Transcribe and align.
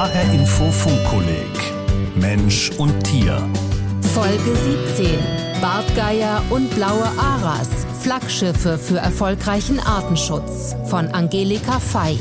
HR 0.00 0.32
Info 0.32 0.64
Funkkolleg 0.70 1.74
Mensch 2.18 2.70
und 2.78 3.04
Tier. 3.04 3.36
Folge 4.14 4.56
17. 4.96 5.10
Bartgeier 5.60 6.40
und 6.48 6.74
blaue 6.74 7.04
Aras. 7.18 7.68
Flaggschiffe 8.00 8.78
für 8.78 8.96
erfolgreichen 8.96 9.78
Artenschutz 9.78 10.74
von 10.86 11.08
Angelika 11.08 11.78
Fey. 11.78 12.16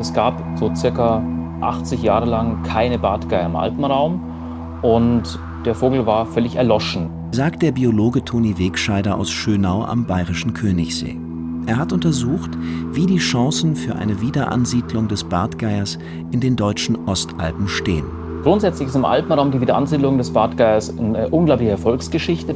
Es 0.00 0.14
gab 0.14 0.42
so 0.58 0.74
circa 0.74 1.22
80 1.60 2.02
Jahre 2.02 2.24
lang 2.24 2.62
keine 2.62 2.98
Bartgeier 2.98 3.44
im 3.44 3.54
Alpenraum 3.54 4.80
und 4.80 5.38
der 5.66 5.74
Vogel 5.74 6.06
war 6.06 6.24
völlig 6.24 6.56
erloschen. 6.56 7.10
Sagt 7.32 7.60
der 7.60 7.72
Biologe 7.72 8.24
Toni 8.24 8.56
Wegscheider 8.56 9.18
aus 9.18 9.30
Schönau 9.30 9.84
am 9.84 10.06
bayerischen 10.06 10.54
Königssee. 10.54 11.18
Er 11.66 11.78
hat 11.78 11.92
untersucht, 11.92 12.50
wie 12.92 13.06
die 13.06 13.18
Chancen 13.18 13.74
für 13.74 13.96
eine 13.96 14.20
Wiederansiedlung 14.20 15.08
des 15.08 15.24
Bartgeiers 15.24 15.98
in 16.30 16.40
den 16.40 16.56
deutschen 16.56 16.96
Ostalpen 17.06 17.68
stehen. 17.68 18.04
Grundsätzlich 18.42 18.88
ist 18.88 18.94
im 18.94 19.06
Alpenraum 19.06 19.50
die 19.50 19.60
Wiederansiedlung 19.60 20.18
des 20.18 20.30
Bartgeiers 20.30 20.92
eine 20.98 21.28
unglaubliche 21.30 21.70
Erfolgsgeschichte. 21.70 22.54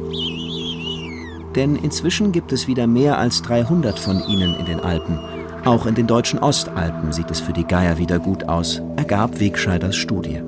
Denn 1.55 1.75
inzwischen 1.75 2.31
gibt 2.31 2.51
es 2.51 2.67
wieder 2.67 2.85
mehr 2.85 3.17
als 3.17 3.41
300 3.41 3.97
von 3.97 4.21
ihnen 4.27 4.55
in 4.59 4.65
den 4.65 4.79
Alpen. 4.79 5.17
Auch 5.65 5.87
in 5.87 5.95
den 5.95 6.05
deutschen 6.05 6.39
Ostalpen 6.39 7.11
sieht 7.11 7.31
es 7.31 7.39
für 7.39 7.53
die 7.53 7.65
Geier 7.65 7.97
wieder 7.97 8.19
gut 8.19 8.47
aus, 8.47 8.81
ergab 8.97 9.39
Wegscheiders 9.39 9.95
Studie. 9.95 10.41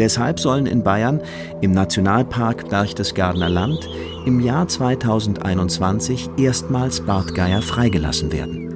Deshalb 0.00 0.40
sollen 0.40 0.64
in 0.64 0.82
Bayern 0.82 1.20
im 1.60 1.72
Nationalpark 1.72 2.70
Berchtesgadener 2.70 3.50
Land 3.50 3.86
im 4.24 4.40
Jahr 4.40 4.66
2021 4.66 6.30
erstmals 6.38 7.02
Bartgeier 7.02 7.60
freigelassen 7.60 8.32
werden. 8.32 8.70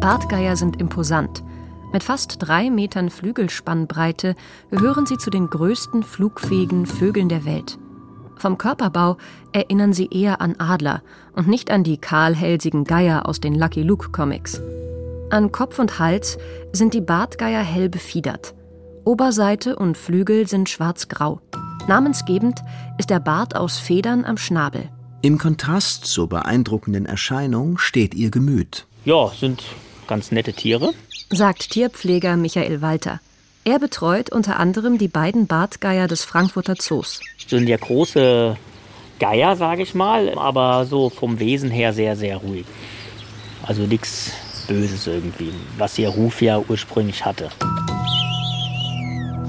Bartgeier 0.00 0.56
sind 0.56 0.80
imposant. 0.80 1.44
Mit 1.92 2.02
fast 2.02 2.36
drei 2.38 2.70
Metern 2.70 3.10
Flügelspannbreite 3.10 4.34
gehören 4.70 5.04
sie 5.04 5.18
zu 5.18 5.28
den 5.28 5.48
größten 5.48 6.02
flugfähigen 6.04 6.86
Vögeln 6.86 7.28
der 7.28 7.44
Welt. 7.44 7.78
Vom 8.36 8.56
Körperbau 8.56 9.18
erinnern 9.52 9.92
sie 9.92 10.08
eher 10.10 10.40
an 10.40 10.56
Adler 10.58 11.02
und 11.34 11.48
nicht 11.48 11.70
an 11.70 11.84
die 11.84 11.98
kahlhälsigen 11.98 12.84
Geier 12.84 13.28
aus 13.28 13.40
den 13.40 13.54
Lucky 13.54 13.82
Luke 13.82 14.08
Comics. 14.10 14.62
An 15.28 15.52
Kopf 15.52 15.78
und 15.78 15.98
Hals 15.98 16.38
sind 16.72 16.94
die 16.94 17.02
Bartgeier 17.02 17.62
hell 17.62 17.90
befiedert. 17.90 18.54
Oberseite 19.04 19.76
und 19.76 19.98
Flügel 19.98 20.48
sind 20.48 20.70
schwarz-grau. 20.70 21.40
Namensgebend 21.86 22.62
ist 22.98 23.10
der 23.10 23.20
Bart 23.20 23.54
aus 23.54 23.78
Federn 23.78 24.24
am 24.24 24.38
Schnabel. 24.38 24.88
Im 25.20 25.36
Kontrast 25.36 26.06
zur 26.06 26.28
beeindruckenden 26.28 27.04
Erscheinung 27.04 27.76
steht 27.76 28.14
ihr 28.14 28.30
Gemüt. 28.30 28.86
Ja, 29.04 29.28
sind 29.28 29.62
ganz 30.06 30.32
nette 30.32 30.54
Tiere. 30.54 30.94
Sagt 31.30 31.70
Tierpfleger 31.70 32.36
Michael 32.36 32.80
Walter. 32.80 33.20
Er 33.64 33.78
betreut 33.78 34.30
unter 34.30 34.58
anderem 34.58 34.96
die 34.96 35.08
beiden 35.08 35.46
Bartgeier 35.46 36.08
des 36.08 36.24
Frankfurter 36.24 36.76
Zoos. 36.76 37.20
Das 37.40 37.50
sind 37.50 37.68
ja 37.68 37.76
große 37.76 38.56
Geier, 39.18 39.56
sage 39.56 39.82
ich 39.82 39.94
mal, 39.94 40.38
aber 40.38 40.86
so 40.86 41.10
vom 41.10 41.38
Wesen 41.38 41.70
her 41.70 41.92
sehr, 41.92 42.16
sehr 42.16 42.38
ruhig. 42.38 42.64
Also 43.62 43.82
nichts 43.82 44.32
Böses 44.66 45.06
irgendwie, 45.06 45.52
was 45.76 45.98
ihr 45.98 46.08
Ruf 46.08 46.40
ja 46.40 46.58
ursprünglich 46.58 47.24
hatte. 47.24 47.50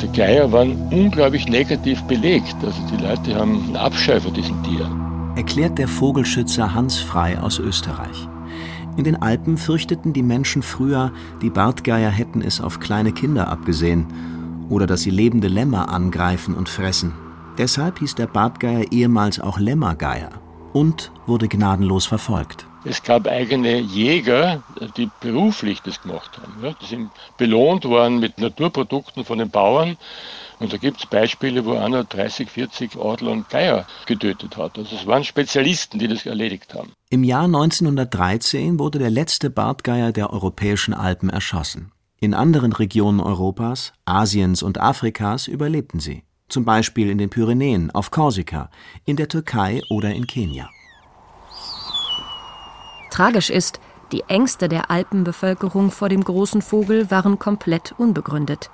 Die 0.02 0.12
Geier 0.12 0.52
waren 0.52 0.76
unglaublich 0.92 1.48
negativ 1.48 2.02
belegt. 2.04 2.56
Also 2.64 2.80
die 2.92 3.02
Leute 3.02 3.36
haben 3.36 3.64
einen 3.64 3.76
Abscheu 3.76 4.20
vor 4.20 4.32
diesen 4.32 4.62
Tieren. 4.64 5.00
Erklärt 5.36 5.78
der 5.78 5.88
Vogelschützer 5.88 6.74
Hans 6.74 6.98
Frei 6.98 7.40
aus 7.40 7.60
Österreich. 7.60 8.28
In 8.98 9.04
den 9.04 9.22
Alpen 9.22 9.58
fürchteten 9.58 10.14
die 10.14 10.24
Menschen 10.24 10.62
früher, 10.62 11.12
die 11.42 11.50
Bartgeier 11.50 12.10
hätten 12.10 12.42
es 12.42 12.62
auf 12.62 12.80
kleine 12.80 13.12
Kinder 13.12 13.50
abgesehen 13.50 14.06
oder 14.70 14.88
dass 14.88 15.02
sie 15.02 15.10
lebende 15.10 15.48
Lämmer 15.48 15.90
angreifen 15.90 16.56
und 16.56 16.70
fressen. 16.70 17.14
Deshalb 17.58 18.00
hieß 18.00 18.16
der 18.16 18.28
Bartgeier 18.28 18.92
ehemals 18.92 19.40
auch 19.40 19.60
Lämmergeier 19.60 20.30
und 20.74 21.12
wurde 21.26 21.48
gnadenlos 21.48 22.06
verfolgt. 22.06 22.68
Es 22.88 23.02
gab 23.02 23.28
eigene 23.28 23.80
Jäger, 23.80 24.62
die 24.96 25.10
beruflich 25.20 25.82
das 25.82 26.02
gemacht 26.02 26.38
haben. 26.38 26.76
Die 26.82 26.86
sind 26.86 27.10
belohnt 27.36 27.84
worden 27.86 28.20
mit 28.20 28.38
Naturprodukten 28.38 29.26
von 29.26 29.40
den 29.40 29.50
Bauern. 29.50 29.98
Und 30.60 30.72
da 30.72 30.78
gibt 30.78 31.00
es 31.00 31.06
Beispiele, 31.08 31.66
wo 31.66 31.74
einer 31.74 32.04
30, 32.04 32.50
40 32.50 32.96
Adler 32.96 33.32
und 33.32 33.50
Geier 33.50 33.88
getötet 34.06 34.56
hat. 34.56 34.78
Also 34.78 34.96
es 34.96 35.08
waren 35.08 35.24
Spezialisten, 35.24 35.98
die 35.98 36.08
das 36.08 36.26
erledigt 36.26 36.74
haben. 36.76 36.92
Im 37.10 37.24
Jahr 37.24 37.46
1913 37.46 38.78
wurde 38.78 39.00
der 39.00 39.10
letzte 39.10 39.50
Bartgeier 39.50 40.12
der 40.12 40.32
europäischen 40.32 40.94
Alpen 40.94 41.30
erschossen. 41.30 41.92
In 42.20 42.34
anderen 42.34 42.72
Regionen 42.72 43.20
Europas, 43.20 43.94
Asiens 44.06 44.64
und 44.64 44.80
Afrikas 44.80 45.48
überlebten 45.48 46.00
sie. 46.00 46.24
Zum 46.48 46.64
Beispiel 46.64 47.10
in 47.10 47.18
den 47.18 47.32
Pyrenäen, 47.32 47.90
auf 47.92 48.12
Korsika, 48.12 48.70
in 49.06 49.16
der 49.16 49.28
Türkei 49.28 49.82
oder 49.90 50.14
in 50.14 50.28
Kenia. 50.28 50.70
Tragisch 53.16 53.50
ist, 53.50 53.80
die 54.12 54.24
Ängste 54.28 54.68
der 54.68 54.92
Alpenbevölkerung 54.92 55.90
vor 55.90 56.10
dem 56.10 56.22
großen 56.22 56.62
Vogel 56.62 57.10
waren 57.10 57.40
komplett 57.40 57.96
unbegründet. 57.98 58.70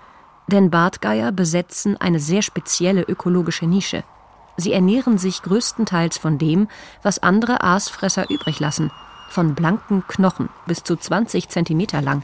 Denn 0.47 0.71
Bartgeier 0.71 1.31
besetzen 1.31 1.95
eine 2.01 2.19
sehr 2.19 2.41
spezielle 2.41 3.03
ökologische 3.03 3.67
Nische. 3.67 4.03
Sie 4.57 4.73
ernähren 4.73 5.19
sich 5.19 5.43
größtenteils 5.43 6.17
von 6.17 6.39
dem, 6.39 6.69
was 7.03 7.21
andere 7.21 7.63
Aasfresser 7.63 8.31
übrig 8.31 8.59
lassen, 8.59 8.89
von 9.29 9.53
blanken 9.53 10.07
Knochen 10.07 10.49
bis 10.65 10.81
zu 10.81 10.95
20 10.95 11.49
Zentimeter 11.49 12.01
lang. 12.01 12.23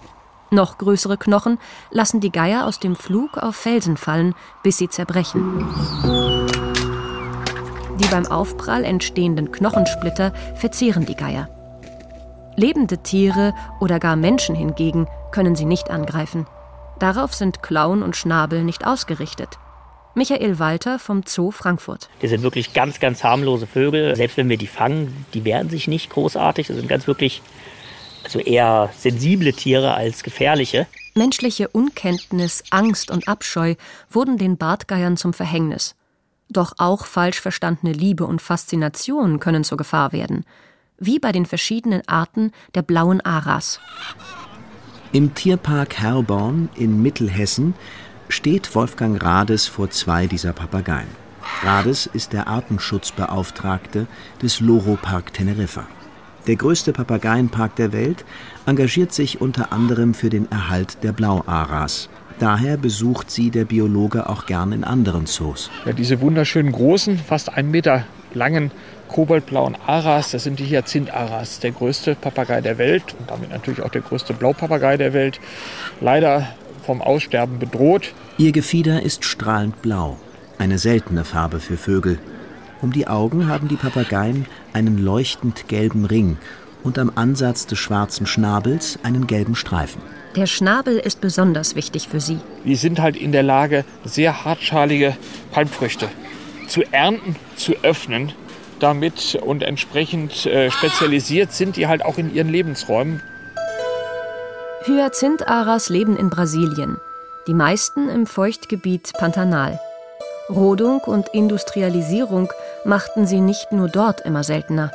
Noch 0.50 0.80
größere 0.80 1.18
Knochen 1.20 1.60
lassen 1.92 2.20
die 2.20 2.32
Geier 2.32 2.66
aus 2.66 2.80
dem 2.80 2.96
Flug 2.96 3.38
auf 3.38 3.56
Felsen 3.56 3.96
fallen, 3.96 4.34
bis 4.64 4.80
sie 4.80 4.90
zerbrechen. 4.90 5.68
Die 8.00 8.08
beim 8.10 8.26
Aufprall 8.26 8.86
entstehenden 8.86 9.52
Knochensplitter 9.52 10.34
verzehren 10.56 11.06
die 11.06 11.16
Geier. 11.16 11.48
Lebende 12.60 12.98
Tiere 12.98 13.54
oder 13.80 14.00
gar 14.00 14.16
Menschen 14.16 14.56
hingegen 14.56 15.08
können 15.32 15.56
sie 15.56 15.66
nicht 15.66 15.92
angreifen. 15.92 16.48
Darauf 16.98 17.36
sind 17.36 17.62
Klauen 17.62 18.02
und 18.02 18.16
Schnabel 18.16 18.64
nicht 18.64 18.84
ausgerichtet. 18.84 19.60
Michael 20.16 20.58
Walter 20.58 20.98
vom 20.98 21.22
Zoo 21.24 21.52
Frankfurt. 21.52 22.10
Die 22.24 22.28
sind 22.28 22.42
wirklich 22.42 22.74
ganz, 22.74 23.00
ganz 23.00 23.24
harmlose 23.24 23.68
Vögel. 23.68 24.16
Selbst 24.16 24.38
wenn 24.38 24.50
wir 24.50 24.58
die 24.58 24.66
fangen, 24.66 25.28
die 25.36 25.46
wehren 25.46 25.70
sich 25.70 25.88
nicht 25.88 26.10
großartig. 26.10 26.66
Das 26.66 26.78
sind 26.78 26.90
ganz 26.90 27.06
wirklich 27.06 27.44
also 28.24 28.40
eher 28.40 28.90
sensible 28.98 29.54
Tiere 29.54 29.94
als 29.94 30.24
gefährliche. 30.24 30.88
Menschliche 31.14 31.68
Unkenntnis, 31.68 32.64
Angst 32.72 33.12
und 33.12 33.28
Abscheu 33.28 33.76
wurden 34.10 34.40
den 34.40 34.58
Bartgeiern 34.58 35.16
zum 35.16 35.34
Verhängnis. 35.34 35.94
Doch 36.50 36.74
auch 36.80 37.06
falsch 37.06 37.40
verstandene 37.40 37.94
Liebe 37.94 38.26
und 38.26 38.42
Faszination 38.42 39.40
können 39.40 39.64
zur 39.64 39.78
Gefahr 39.78 40.12
werden 40.12 40.44
wie 41.00 41.20
bei 41.20 41.32
den 41.32 41.46
verschiedenen 41.46 42.02
Arten 42.08 42.52
der 42.76 42.82
blauen 42.82 43.22
Aras. 43.22 43.80
Im 45.12 45.34
Tierpark 45.34 46.00
Herborn 46.00 46.70
in 46.76 47.02
Mittelhessen 47.02 47.74
steht 48.30 48.76
Wolfgang 48.76 49.22
Rades 49.24 49.68
vor 49.68 49.90
zwei 49.90 50.28
dieser 50.28 50.54
Papageien. 50.54 51.08
Rades 51.64 52.08
ist 52.08 52.34
der 52.34 52.48
Artenschutzbeauftragte 52.48 54.08
des 54.42 54.60
Loro 54.60 54.98
Park 55.02 55.34
Teneriffa. 55.34 55.88
Der 56.46 56.56
größte 56.56 56.94
Papageienpark 56.94 57.76
der 57.76 57.92
Welt 57.94 58.26
engagiert 58.66 59.14
sich 59.14 59.42
unter 59.42 59.74
anderem 59.74 60.14
für 60.14 60.30
den 60.30 60.50
Erhalt 60.52 61.04
der 61.04 61.12
Blauaras. 61.12 62.10
Daher 62.40 62.78
besucht 62.78 63.32
sie 63.32 63.50
der 63.50 63.66
Biologe 63.66 64.30
auch 64.30 64.46
gern 64.46 64.72
in 64.72 64.84
anderen 64.84 65.26
Zoos. 65.26 65.72
Ja, 65.86 65.94
diese 65.94 66.22
wunderschönen 66.22 66.72
großen, 66.72 67.18
fast 67.18 67.52
einen 67.52 67.72
Meter 67.72 68.06
langen 68.38 68.72
kobaltblauen 69.08 69.78
Aras, 69.86 70.32
das 70.32 70.44
sind 70.44 70.60
die 70.60 70.66
Hyazinth-Aras, 70.66 71.60
der 71.60 71.72
größte 71.72 72.16
Papagei 72.16 72.62
der 72.62 72.78
Welt 72.78 73.16
und 73.20 73.30
damit 73.30 73.50
natürlich 73.50 73.82
auch 73.82 73.90
der 73.90 74.02
größte 74.02 74.34
Blaupapagei 74.34 74.98
der 74.98 75.14
Welt. 75.14 75.40
Leider 76.02 76.48
vom 76.86 77.02
Aussterben 77.02 77.60
bedroht. 77.60 78.14
Ihr 78.38 78.52
Gefieder 78.52 79.02
ist 79.04 79.26
strahlend 79.26 79.82
blau, 79.82 80.18
eine 80.58 80.78
seltene 80.78 81.26
Farbe 81.26 81.60
für 81.60 81.78
Vögel. 81.78 82.20
Um 82.82 82.94
die 82.94 83.08
Augen 83.08 83.48
haben 83.48 83.68
die 83.68 83.76
Papageien 83.76 84.46
einen 84.74 84.98
leuchtend 84.98 85.68
gelben 85.68 86.06
Ring 86.06 86.38
und 86.84 87.00
am 87.00 87.12
Ansatz 87.16 87.66
des 87.66 87.80
schwarzen 87.80 88.28
Schnabels 88.28 89.00
einen 89.04 89.28
gelben 89.28 89.56
Streifen. 89.56 90.02
Der 90.36 90.46
Schnabel 90.46 90.98
ist 90.98 91.20
besonders 91.20 91.76
wichtig 91.76 92.08
für 92.08 92.20
sie. 92.20 92.38
Die 92.64 92.76
sind 92.76 93.00
halt 93.00 93.18
in 93.18 93.32
der 93.32 93.44
Lage, 93.44 93.84
sehr 94.06 94.46
hartschalige 94.46 95.18
Palmfrüchte 95.52 96.08
zu 96.68 96.84
ernten, 96.92 97.36
zu 97.56 97.74
öffnen 97.84 98.34
damit 98.80 99.38
und 99.42 99.64
entsprechend 99.64 100.46
äh, 100.46 100.70
spezialisiert 100.72 101.52
sind 101.52 101.76
die 101.76 101.88
halt 101.88 102.04
auch 102.04 102.18
in 102.18 102.34
ihren 102.34 102.50
Lebensräumen. 102.50 103.22
Hyazintharas 104.86 105.90
leben 105.90 106.16
in 106.16 106.30
Brasilien, 106.30 106.98
die 107.48 107.54
meisten 107.54 108.10
im 108.10 108.26
Feuchtgebiet 108.26 109.14
Pantanal. 109.18 109.80
Rodung 110.50 111.02
und 111.02 111.28
Industrialisierung 111.30 112.50
machten 112.86 113.28
sie 113.28 113.42
nicht 113.42 113.74
nur 113.74 113.90
dort 113.90 114.22
immer 114.22 114.44
seltener. 114.44 114.92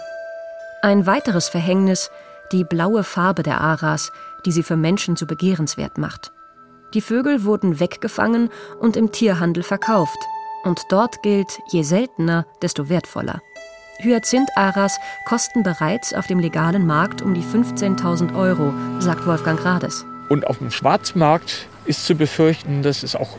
Ein 0.80 1.06
weiteres 1.06 1.48
Verhängnis, 1.48 2.10
die 2.52 2.64
blaue 2.64 3.04
Farbe 3.04 3.42
der 3.42 3.60
Aras, 3.60 4.12
die 4.46 4.52
sie 4.52 4.62
für 4.62 4.76
Menschen 4.76 5.16
zu 5.16 5.26
begehrenswert 5.26 5.98
macht. 5.98 6.32
Die 6.94 7.02
Vögel 7.02 7.44
wurden 7.44 7.80
weggefangen 7.80 8.50
und 8.80 8.96
im 8.96 9.12
Tierhandel 9.12 9.62
verkauft. 9.62 10.18
Und 10.64 10.82
dort 10.91 11.23
gilt, 11.23 11.61
je 11.69 11.82
seltener, 11.82 12.47
desto 12.61 12.88
wertvoller. 12.88 13.41
Hyazinth-Aras 13.99 14.99
kosten 15.25 15.62
bereits 15.62 16.14
auf 16.14 16.26
dem 16.26 16.38
legalen 16.38 16.87
Markt 16.87 17.23
um 17.23 17.35
die 17.35 17.43
15.000 17.43 18.37
Euro, 18.37 18.73
sagt 19.00 19.26
Wolfgang 19.26 19.64
Rades. 19.64 20.05
Und 20.29 20.47
auf 20.47 20.59
dem 20.59 20.70
Schwarzmarkt 20.70 21.67
ist 21.85 22.06
zu 22.06 22.14
befürchten, 22.14 22.82
dass 22.82 23.03
es 23.03 23.14
auch, 23.14 23.37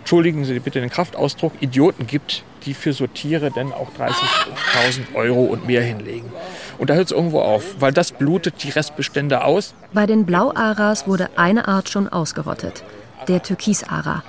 entschuldigen 0.00 0.44
Sie 0.44 0.58
bitte 0.58 0.80
den 0.80 0.90
Kraftausdruck, 0.90 1.52
Idioten 1.60 2.06
gibt, 2.06 2.42
die 2.64 2.74
für 2.74 2.92
so 2.92 3.06
Tiere 3.06 3.50
dann 3.50 3.72
auch 3.72 3.88
30.000 3.98 5.14
Euro 5.14 5.44
und 5.44 5.66
mehr 5.66 5.82
hinlegen. 5.82 6.30
Und 6.78 6.90
da 6.90 6.94
hört 6.94 7.06
es 7.06 7.12
irgendwo 7.12 7.40
auf, 7.40 7.76
weil 7.78 7.92
das 7.92 8.12
blutet 8.12 8.62
die 8.64 8.70
Restbestände 8.70 9.44
aus. 9.44 9.74
Bei 9.92 10.06
den 10.06 10.26
Blauaras 10.26 11.06
wurde 11.06 11.30
eine 11.36 11.68
Art 11.68 11.88
schon 11.88 12.08
ausgerottet, 12.08 12.82
der 13.28 13.42
Türkisara. 13.42 14.22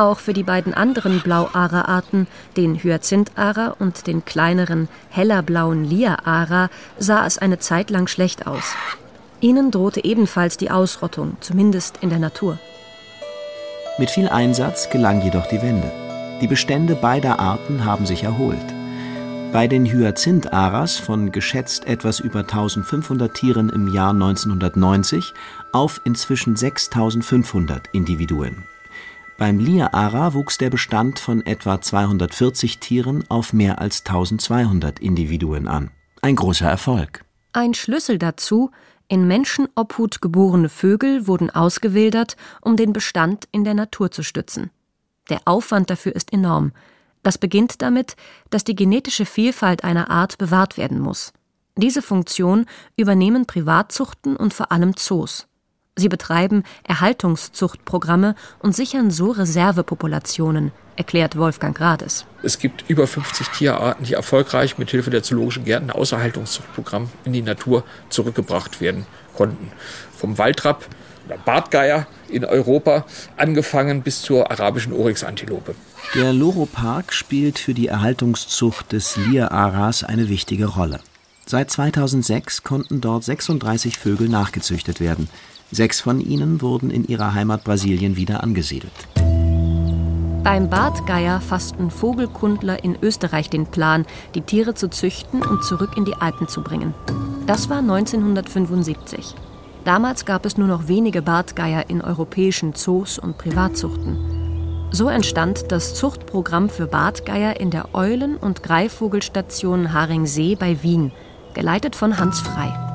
Auch 0.00 0.18
für 0.18 0.32
die 0.32 0.44
beiden 0.44 0.72
anderen 0.72 1.20
Blauara-Arten, 1.20 2.26
den 2.56 2.82
Hyazinthara 2.82 3.76
und 3.78 4.06
den 4.06 4.24
kleineren, 4.24 4.88
heller 5.10 5.42
blauen 5.42 5.84
Lia-Ara, 5.84 6.70
sah 6.98 7.26
es 7.26 7.36
eine 7.36 7.58
Zeit 7.58 7.90
lang 7.90 8.06
schlecht 8.06 8.46
aus. 8.46 8.74
Ihnen 9.42 9.70
drohte 9.70 10.02
ebenfalls 10.02 10.56
die 10.56 10.70
Ausrottung, 10.70 11.36
zumindest 11.40 11.98
in 12.00 12.08
der 12.08 12.18
Natur. 12.18 12.58
Mit 13.98 14.08
viel 14.08 14.30
Einsatz 14.30 14.88
gelang 14.88 15.20
jedoch 15.20 15.46
die 15.48 15.60
Wende. 15.60 15.92
Die 16.40 16.46
Bestände 16.46 16.94
beider 16.94 17.38
Arten 17.38 17.84
haben 17.84 18.06
sich 18.06 18.22
erholt. 18.22 18.56
Bei 19.52 19.66
den 19.66 19.84
Hyazinth-Aras 19.84 20.96
von 20.96 21.30
geschätzt 21.30 21.86
etwas 21.86 22.20
über 22.20 22.40
1500 22.40 23.34
Tieren 23.34 23.68
im 23.68 23.92
Jahr 23.92 24.12
1990 24.12 25.34
auf 25.72 26.00
inzwischen 26.04 26.56
6500 26.56 27.88
Individuen. 27.92 28.64
Beim 29.40 29.58
Lia-Ara 29.58 30.34
wuchs 30.34 30.58
der 30.58 30.68
Bestand 30.68 31.18
von 31.18 31.40
etwa 31.46 31.80
240 31.80 32.78
Tieren 32.78 33.24
auf 33.30 33.54
mehr 33.54 33.80
als 33.80 34.04
1200 34.04 34.98
Individuen 34.98 35.66
an. 35.66 35.90
Ein 36.20 36.36
großer 36.36 36.68
Erfolg. 36.68 37.24
Ein 37.54 37.72
Schlüssel 37.72 38.18
dazu, 38.18 38.70
in 39.08 39.26
Menschenobhut 39.26 40.20
geborene 40.20 40.68
Vögel 40.68 41.26
wurden 41.26 41.48
ausgewildert, 41.48 42.36
um 42.60 42.76
den 42.76 42.92
Bestand 42.92 43.48
in 43.50 43.64
der 43.64 43.72
Natur 43.72 44.10
zu 44.10 44.22
stützen. 44.22 44.68
Der 45.30 45.40
Aufwand 45.46 45.88
dafür 45.88 46.14
ist 46.14 46.34
enorm. 46.34 46.72
Das 47.22 47.38
beginnt 47.38 47.80
damit, 47.80 48.16
dass 48.50 48.64
die 48.64 48.76
genetische 48.76 49.24
Vielfalt 49.24 49.84
einer 49.84 50.10
Art 50.10 50.36
bewahrt 50.36 50.76
werden 50.76 51.00
muss. 51.00 51.32
Diese 51.76 52.02
Funktion 52.02 52.66
übernehmen 52.94 53.46
Privatzuchten 53.46 54.36
und 54.36 54.52
vor 54.52 54.70
allem 54.70 54.96
Zoos. 54.98 55.46
Sie 56.00 56.08
betreiben 56.08 56.64
Erhaltungszuchtprogramme 56.82 58.34
und 58.58 58.74
sichern 58.74 59.10
so 59.10 59.32
Reservepopulationen, 59.32 60.72
erklärt 60.96 61.36
Wolfgang 61.36 61.76
Grades. 61.76 62.24
Es 62.42 62.58
gibt 62.58 62.88
über 62.88 63.06
50 63.06 63.48
Tierarten, 63.48 64.04
die 64.06 64.14
erfolgreich 64.14 64.78
mit 64.78 64.90
Hilfe 64.90 65.10
der 65.10 65.22
zoologischen 65.22 65.66
Gärten 65.66 65.90
aus 65.90 66.12
Erhaltungszuchtprogrammen 66.12 67.10
in 67.26 67.34
die 67.34 67.42
Natur 67.42 67.84
zurückgebracht 68.08 68.80
werden 68.80 69.04
konnten. 69.36 69.70
Vom 70.16 70.38
Waldrapp 70.38 70.86
oder 71.26 71.36
Bartgeier 71.36 72.06
in 72.30 72.46
Europa, 72.46 73.04
angefangen 73.36 74.00
bis 74.00 74.22
zur 74.22 74.50
arabischen 74.50 74.94
Oryx-Antilope. 74.94 75.74
Der 76.14 76.32
Loro-Park 76.32 77.12
spielt 77.12 77.58
für 77.58 77.74
die 77.74 77.88
Erhaltungszucht 77.88 78.92
des 78.92 79.18
Lia-Aras 79.18 80.02
eine 80.02 80.30
wichtige 80.30 80.64
Rolle. 80.64 81.00
Seit 81.44 81.70
2006 81.70 82.62
konnten 82.62 83.02
dort 83.02 83.24
36 83.24 83.98
Vögel 83.98 84.28
nachgezüchtet 84.30 85.00
werden. 85.00 85.28
Sechs 85.72 86.00
von 86.00 86.20
ihnen 86.20 86.60
wurden 86.60 86.90
in 86.90 87.04
ihrer 87.04 87.34
Heimat 87.34 87.64
Brasilien 87.64 88.16
wieder 88.16 88.42
angesiedelt. 88.42 88.92
Beim 90.42 90.70
Bartgeier 90.70 91.40
fassten 91.40 91.90
Vogelkundler 91.90 92.82
in 92.82 92.96
Österreich 93.00 93.50
den 93.50 93.66
Plan, 93.66 94.06
die 94.34 94.40
Tiere 94.40 94.74
zu 94.74 94.88
züchten 94.88 95.42
und 95.42 95.62
zurück 95.62 95.96
in 95.96 96.04
die 96.04 96.14
Alpen 96.14 96.48
zu 96.48 96.62
bringen. 96.62 96.94
Das 97.46 97.68
war 97.68 97.78
1975. 97.78 99.34
Damals 99.84 100.24
gab 100.24 100.44
es 100.46 100.56
nur 100.56 100.66
noch 100.66 100.88
wenige 100.88 101.22
Bartgeier 101.22 101.88
in 101.88 102.00
europäischen 102.00 102.74
Zoos 102.74 103.18
und 103.18 103.38
Privatzuchten. 103.38 104.88
So 104.92 105.08
entstand 105.08 105.70
das 105.70 105.94
Zuchtprogramm 105.94 106.68
für 106.68 106.86
Bartgeier 106.86 107.60
in 107.60 107.70
der 107.70 107.94
Eulen- 107.94 108.36
und 108.36 108.62
Greifvogelstation 108.62 109.92
Haringsee 109.92 110.56
bei 110.56 110.82
Wien, 110.82 111.12
geleitet 111.54 111.94
von 111.94 112.18
Hans 112.18 112.40
Frei. 112.40 112.89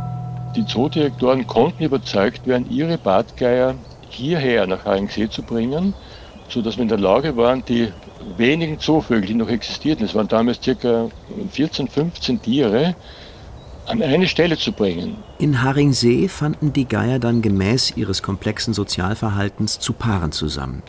Die 0.55 0.65
Zoodirektoren 0.65 1.45
konnten 1.47 1.83
überzeugt 1.83 2.47
werden, 2.47 2.69
ihre 2.71 2.97
Bartgeier 2.97 3.75
hierher 4.09 4.65
nach 4.67 4.85
Haringsee 4.85 5.29
zu 5.29 5.41
bringen, 5.41 5.93
sodass 6.47 6.77
wir 6.77 6.83
in 6.83 6.87
der 6.87 6.97
Lage 6.97 7.35
waren, 7.35 7.63
die 7.65 7.91
wenigen 8.37 8.79
Zoovögel, 8.79 9.27
die 9.27 9.33
noch 9.33 9.49
existierten, 9.49 10.05
es 10.05 10.15
waren 10.15 10.29
damals 10.29 10.59
ca. 10.61 11.09
14, 11.51 11.87
15 11.89 12.41
Tiere, 12.41 12.95
an 13.87 14.01
eine 14.01 14.27
Stelle 14.27 14.57
zu 14.57 14.71
bringen. 14.71 15.17
In 15.39 15.61
Haringsee 15.61 16.27
fanden 16.27 16.73
die 16.73 16.87
Geier 16.87 17.19
dann 17.19 17.41
gemäß 17.41 17.93
ihres 17.97 18.23
komplexen 18.23 18.73
Sozialverhaltens 18.73 19.79
zu 19.79 19.93
Paaren 19.93 20.31
zusammen. 20.31 20.81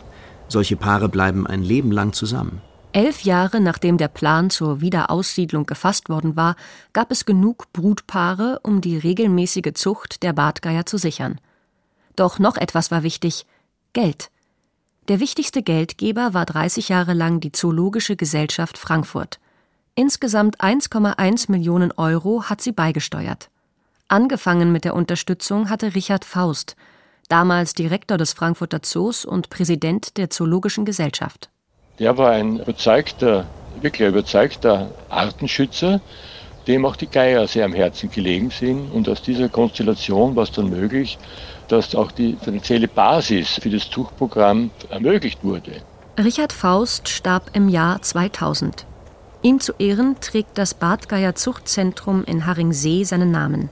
Solche 0.47 0.77
Paare 0.77 1.09
bleiben 1.09 1.45
ein 1.45 1.61
Leben 1.61 1.91
lang 1.91 2.13
zusammen. 2.13 2.61
Elf 2.97 3.21
Jahre 3.21 3.61
nachdem 3.61 3.99
der 3.99 4.07
Plan 4.07 4.49
zur 4.49 4.81
Wiederaussiedlung 4.81 5.67
gefasst 5.67 6.09
worden 6.09 6.35
war, 6.35 6.55
gab 6.93 7.11
es 7.11 7.25
genug 7.25 7.71
Brutpaare, 7.71 8.59
um 8.63 8.81
die 8.81 8.97
regelmäßige 8.97 9.73
Zucht 9.75 10.23
der 10.23 10.33
Bartgeier 10.33 10.87
zu 10.87 10.97
sichern. 10.97 11.39
Doch 12.15 12.39
noch 12.39 12.57
etwas 12.57 12.89
war 12.89 13.03
wichtig: 13.03 13.45
Geld. 13.93 14.31
Der 15.09 15.19
wichtigste 15.19 15.61
Geldgeber 15.61 16.33
war 16.33 16.47
30 16.47 16.89
Jahre 16.89 17.13
lang 17.13 17.39
die 17.39 17.51
Zoologische 17.51 18.15
Gesellschaft 18.15 18.79
Frankfurt. 18.79 19.39
Insgesamt 19.93 20.59
1,1 20.59 21.51
Millionen 21.51 21.91
Euro 21.91 22.45
hat 22.45 22.61
sie 22.61 22.71
beigesteuert. 22.71 23.51
Angefangen 24.07 24.71
mit 24.71 24.85
der 24.85 24.95
Unterstützung 24.95 25.69
hatte 25.69 25.93
Richard 25.93 26.25
Faust, 26.25 26.75
damals 27.29 27.75
Direktor 27.75 28.17
des 28.17 28.33
Frankfurter 28.33 28.81
Zoos 28.81 29.23
und 29.23 29.51
Präsident 29.51 30.17
der 30.17 30.31
Zoologischen 30.31 30.83
Gesellschaft. 30.83 31.51
Der 31.99 32.15
war 32.15 32.29
ein 32.29 32.59
überzeugter, 32.59 33.45
wirklich 33.81 34.07
überzeugter 34.07 34.91
Artenschützer, 35.09 35.99
dem 36.67 36.85
auch 36.85 36.95
die 36.95 37.07
Geier 37.07 37.47
sehr 37.47 37.65
am 37.65 37.73
Herzen 37.73 38.11
gelegen 38.11 38.51
sind. 38.51 38.91
Und 38.91 39.09
aus 39.09 39.23
dieser 39.23 39.49
Konstellation 39.49 40.35
war 40.35 40.43
es 40.43 40.51
dann 40.51 40.69
möglich, 40.69 41.17
dass 41.69 41.95
auch 41.95 42.11
die 42.11 42.37
finanzielle 42.39 42.87
Basis 42.87 43.59
für 43.61 43.71
das 43.71 43.89
Zuchtprogramm 43.89 44.69
ermöglicht 44.89 45.43
wurde. 45.43 45.81
Richard 46.19 46.53
Faust 46.53 47.09
starb 47.09 47.49
im 47.53 47.67
Jahr 47.67 48.01
2000. 48.01 48.85
Ihm 49.41 49.59
zu 49.59 49.73
Ehren 49.79 50.17
trägt 50.19 50.57
das 50.57 50.75
Bartgeier 50.75 51.33
Zuchtzentrum 51.33 52.23
in 52.25 52.45
Haringsee 52.45 53.05
seinen 53.05 53.31
Namen. 53.31 53.69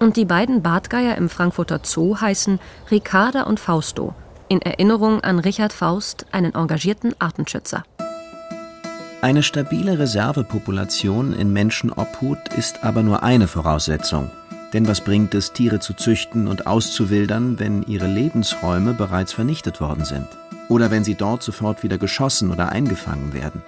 Und 0.00 0.16
die 0.16 0.24
beiden 0.24 0.62
Bartgeier 0.62 1.16
im 1.16 1.28
Frankfurter 1.28 1.80
Zoo 1.84 2.20
heißen 2.20 2.58
Ricarda 2.90 3.42
und 3.44 3.60
Fausto, 3.60 4.14
in 4.52 4.60
Erinnerung 4.60 5.20
an 5.20 5.38
Richard 5.38 5.72
Faust, 5.72 6.26
einen 6.30 6.54
engagierten 6.54 7.14
Artenschützer. 7.18 7.84
Eine 9.22 9.42
stabile 9.42 9.98
Reservepopulation 9.98 11.32
in 11.32 11.54
Menschenobhut 11.54 12.52
ist 12.54 12.84
aber 12.84 13.02
nur 13.02 13.22
eine 13.22 13.48
Voraussetzung. 13.48 14.30
Denn 14.74 14.86
was 14.86 15.00
bringt 15.00 15.32
es, 15.34 15.54
Tiere 15.54 15.80
zu 15.80 15.94
züchten 15.94 16.48
und 16.48 16.66
auszuwildern, 16.66 17.58
wenn 17.60 17.82
ihre 17.84 18.06
Lebensräume 18.06 18.92
bereits 18.92 19.32
vernichtet 19.32 19.80
worden 19.80 20.04
sind? 20.04 20.28
Oder 20.68 20.90
wenn 20.90 21.04
sie 21.04 21.14
dort 21.14 21.42
sofort 21.42 21.82
wieder 21.82 21.96
geschossen 21.96 22.50
oder 22.50 22.68
eingefangen 22.72 23.32
werden? 23.32 23.62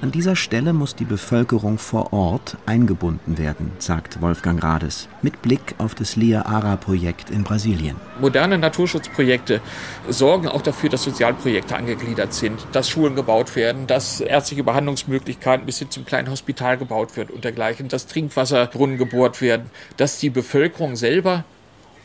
An 0.00 0.10
dieser 0.10 0.36
Stelle 0.36 0.72
muss 0.72 0.96
die 0.96 1.04
Bevölkerung 1.04 1.78
vor 1.78 2.12
Ort 2.12 2.56
eingebunden 2.66 3.38
werden, 3.38 3.70
sagt 3.78 4.20
Wolfgang 4.20 4.62
Rades, 4.62 5.08
mit 5.22 5.40
Blick 5.40 5.76
auf 5.78 5.94
das 5.94 6.16
Lia-Ara-Projekt 6.16 7.30
in 7.30 7.44
Brasilien. 7.44 7.96
Moderne 8.20 8.58
Naturschutzprojekte 8.58 9.60
sorgen 10.08 10.48
auch 10.48 10.62
dafür, 10.62 10.90
dass 10.90 11.04
Sozialprojekte 11.04 11.76
angegliedert 11.76 12.34
sind, 12.34 12.66
dass 12.72 12.90
Schulen 12.90 13.14
gebaut 13.14 13.54
werden, 13.56 13.86
dass 13.86 14.20
ärztliche 14.20 14.64
Behandlungsmöglichkeiten 14.64 15.64
bis 15.64 15.78
hin 15.78 15.90
zum 15.90 16.04
kleinen 16.04 16.28
Hospital 16.28 16.76
gebaut 16.76 17.16
wird 17.16 17.30
und 17.30 17.44
dergleichen, 17.44 17.88
dass 17.88 18.06
Trinkwasserbrunnen 18.06 18.98
gebohrt 18.98 19.40
werden, 19.40 19.70
dass 19.96 20.18
die 20.18 20.30
Bevölkerung 20.30 20.96
selber 20.96 21.44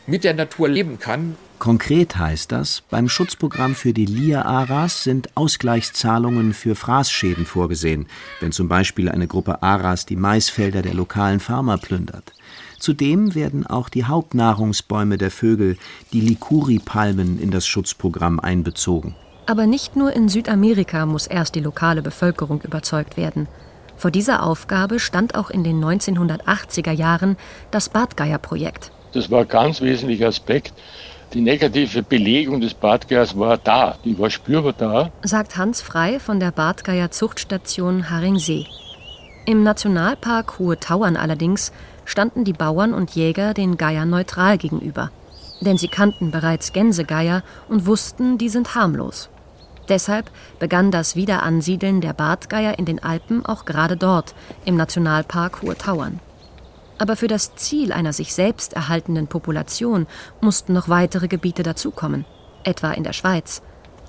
mit 0.06 0.24
der 0.24 0.34
Natur 0.34 0.68
leben 0.68 0.98
kann 0.98 1.36
Konkret 1.60 2.16
heißt 2.16 2.52
das, 2.52 2.80
beim 2.88 3.06
Schutzprogramm 3.06 3.74
für 3.74 3.92
die 3.92 4.06
Lia-Aras 4.06 5.04
sind 5.04 5.28
Ausgleichszahlungen 5.36 6.54
für 6.54 6.74
Fraßschäden 6.74 7.44
vorgesehen, 7.44 8.06
wenn 8.40 8.50
zum 8.50 8.66
Beispiel 8.66 9.10
eine 9.10 9.26
Gruppe 9.26 9.62
Aras 9.62 10.06
die 10.06 10.16
Maisfelder 10.16 10.80
der 10.80 10.94
lokalen 10.94 11.38
Farmer 11.38 11.76
plündert. 11.76 12.32
Zudem 12.78 13.34
werden 13.34 13.66
auch 13.66 13.90
die 13.90 14.06
Hauptnahrungsbäume 14.06 15.18
der 15.18 15.30
Vögel, 15.30 15.76
die 16.14 16.22
Likuri-Palmen, 16.22 17.38
in 17.38 17.50
das 17.50 17.66
Schutzprogramm 17.66 18.40
einbezogen. 18.40 19.14
Aber 19.44 19.66
nicht 19.66 19.96
nur 19.96 20.14
in 20.14 20.30
Südamerika 20.30 21.04
muss 21.04 21.26
erst 21.26 21.56
die 21.56 21.60
lokale 21.60 22.00
Bevölkerung 22.00 22.62
überzeugt 22.62 23.18
werden. 23.18 23.48
Vor 23.98 24.10
dieser 24.10 24.44
Aufgabe 24.44 24.98
stand 24.98 25.34
auch 25.34 25.50
in 25.50 25.62
den 25.62 25.84
1980er 25.84 26.92
Jahren 26.92 27.36
das 27.70 27.90
Bartgeier-Projekt. 27.90 28.92
Das 29.12 29.30
war 29.30 29.40
ein 29.40 29.48
ganz 29.48 29.80
wesentlicher 29.80 30.28
Aspekt. 30.28 30.72
Die 31.32 31.40
negative 31.40 32.02
Belegung 32.02 32.60
des 32.60 32.74
Bartgeiers 32.74 33.38
war 33.38 33.56
da, 33.56 33.96
die 34.04 34.18
war 34.18 34.30
spürbar 34.30 34.72
da. 34.72 35.10
Sagt 35.22 35.56
Hans 35.56 35.80
Frei 35.80 36.18
von 36.18 36.40
der 36.40 36.50
Bartgeier 36.50 37.10
Zuchtstation 37.10 38.10
Haringsee. 38.10 38.66
Im 39.46 39.62
Nationalpark 39.62 40.58
Hohe 40.58 40.78
Tauern 40.78 41.16
allerdings 41.16 41.72
standen 42.04 42.44
die 42.44 42.52
Bauern 42.52 42.92
und 42.92 43.14
Jäger 43.14 43.54
den 43.54 43.76
Geiern 43.76 44.10
neutral 44.10 44.58
gegenüber. 44.58 45.10
Denn 45.60 45.78
sie 45.78 45.88
kannten 45.88 46.30
bereits 46.30 46.72
Gänsegeier 46.72 47.42
und 47.68 47.86
wussten, 47.86 48.38
die 48.38 48.48
sind 48.48 48.74
harmlos. 48.74 49.28
Deshalb 49.88 50.30
begann 50.58 50.90
das 50.90 51.16
Wiederansiedeln 51.16 52.00
der 52.00 52.12
Bartgeier 52.12 52.78
in 52.78 52.84
den 52.84 53.02
Alpen 53.02 53.44
auch 53.44 53.64
gerade 53.64 53.96
dort, 53.96 54.34
im 54.64 54.76
Nationalpark 54.76 55.62
Hohe 55.62 55.76
Tauern. 55.76 56.20
Aber 57.00 57.16
für 57.16 57.28
das 57.28 57.54
Ziel 57.56 57.92
einer 57.92 58.12
sich 58.12 58.34
selbst 58.34 58.74
erhaltenden 58.74 59.26
Population 59.26 60.06
mussten 60.42 60.74
noch 60.74 60.90
weitere 60.90 61.28
Gebiete 61.28 61.62
dazukommen, 61.62 62.26
etwa 62.62 62.92
in 62.92 63.04
der 63.04 63.14
Schweiz. 63.14 63.62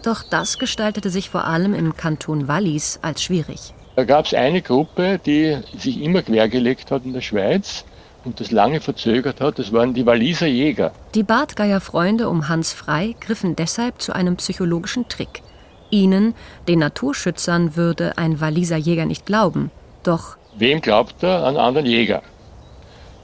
Doch 0.03 0.23
das 0.29 0.59
gestaltete 0.59 1.09
sich 1.09 1.29
vor 1.29 1.45
allem 1.45 1.73
im 1.73 1.95
Kanton 1.95 2.49
Wallis 2.49 2.99
als 3.01 3.23
schwierig. 3.23 3.73
Da 3.95 4.03
gab 4.03 4.25
es 4.25 4.33
eine 4.33 4.61
Gruppe, 4.61 5.21
die 5.25 5.57
sich 5.77 6.01
immer 6.01 6.21
quergelegt 6.21 6.91
hat 6.91 7.05
in 7.05 7.13
der 7.13 7.21
Schweiz 7.21 7.85
und 8.25 8.41
das 8.41 8.51
lange 8.51 8.81
verzögert 8.81 9.39
hat. 9.39 9.57
Das 9.57 9.71
waren 9.71 9.93
die 9.93 10.05
Walliser 10.05 10.47
Jäger. 10.47 10.91
Die 11.15 11.23
Bartgeier-Freunde 11.23 12.27
um 12.27 12.49
Hans 12.49 12.73
Frei 12.73 13.15
griffen 13.21 13.55
deshalb 13.55 14.01
zu 14.01 14.11
einem 14.11 14.35
psychologischen 14.35 15.07
Trick. 15.07 15.43
Ihnen, 15.91 16.35
den 16.67 16.79
Naturschützern, 16.79 17.77
würde 17.77 18.17
ein 18.17 18.41
Walliser 18.41 18.77
Jäger 18.77 19.05
nicht 19.05 19.25
glauben. 19.25 19.71
Doch. 20.03 20.35
Wem 20.57 20.81
glaubt 20.81 21.23
er? 21.23 21.45
An 21.45 21.55
anderen 21.55 21.85
Jäger. 21.85 22.21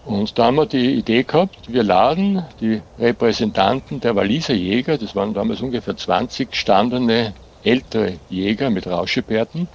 Und 0.07 0.39
da 0.39 0.45
haben 0.45 0.55
wir 0.55 0.65
die 0.65 0.93
Idee 0.93 1.23
gehabt, 1.23 1.57
wir 1.67 1.83
laden 1.83 2.45
die 2.61 2.81
Repräsentanten 2.97 3.99
der 3.99 4.15
Walliser 4.15 4.53
Jäger, 4.53 4.97
das 4.97 5.17
waren 5.17 5.33
damals 5.33 5.59
ungefähr 5.61 5.97
20 5.97 6.51
gestandene 6.51 7.33
ältere 7.65 8.13
Jäger 8.29 8.69
mit 8.69 8.87
Rauschebärten, 8.87 9.67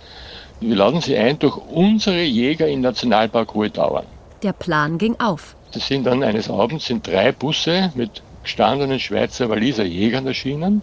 wir 0.61 0.75
laden 0.75 1.03
sie 1.03 1.19
ein 1.19 1.39
durch 1.39 1.59
unsere 1.59 2.23
Jäger 2.23 2.67
im 2.67 2.81
Nationalpark 2.81 3.53
Hohe 3.53 3.71
Tauern. 3.71 4.07
Der 4.43 4.55
Plan 4.55 4.97
ging 4.97 5.21
auf. 5.21 5.55
Das 5.73 5.87
sind 5.87 6.05
dann 6.05 6.23
eines 6.23 6.49
Abends 6.49 6.87
sind 6.87 7.07
drei 7.07 7.33
Busse 7.33 7.93
mit 7.95 8.23
gestandenen 8.43 9.01
Schweizer 9.01 9.51
Walliser 9.51 9.85
Jägern 9.85 10.27
erschienen, 10.27 10.81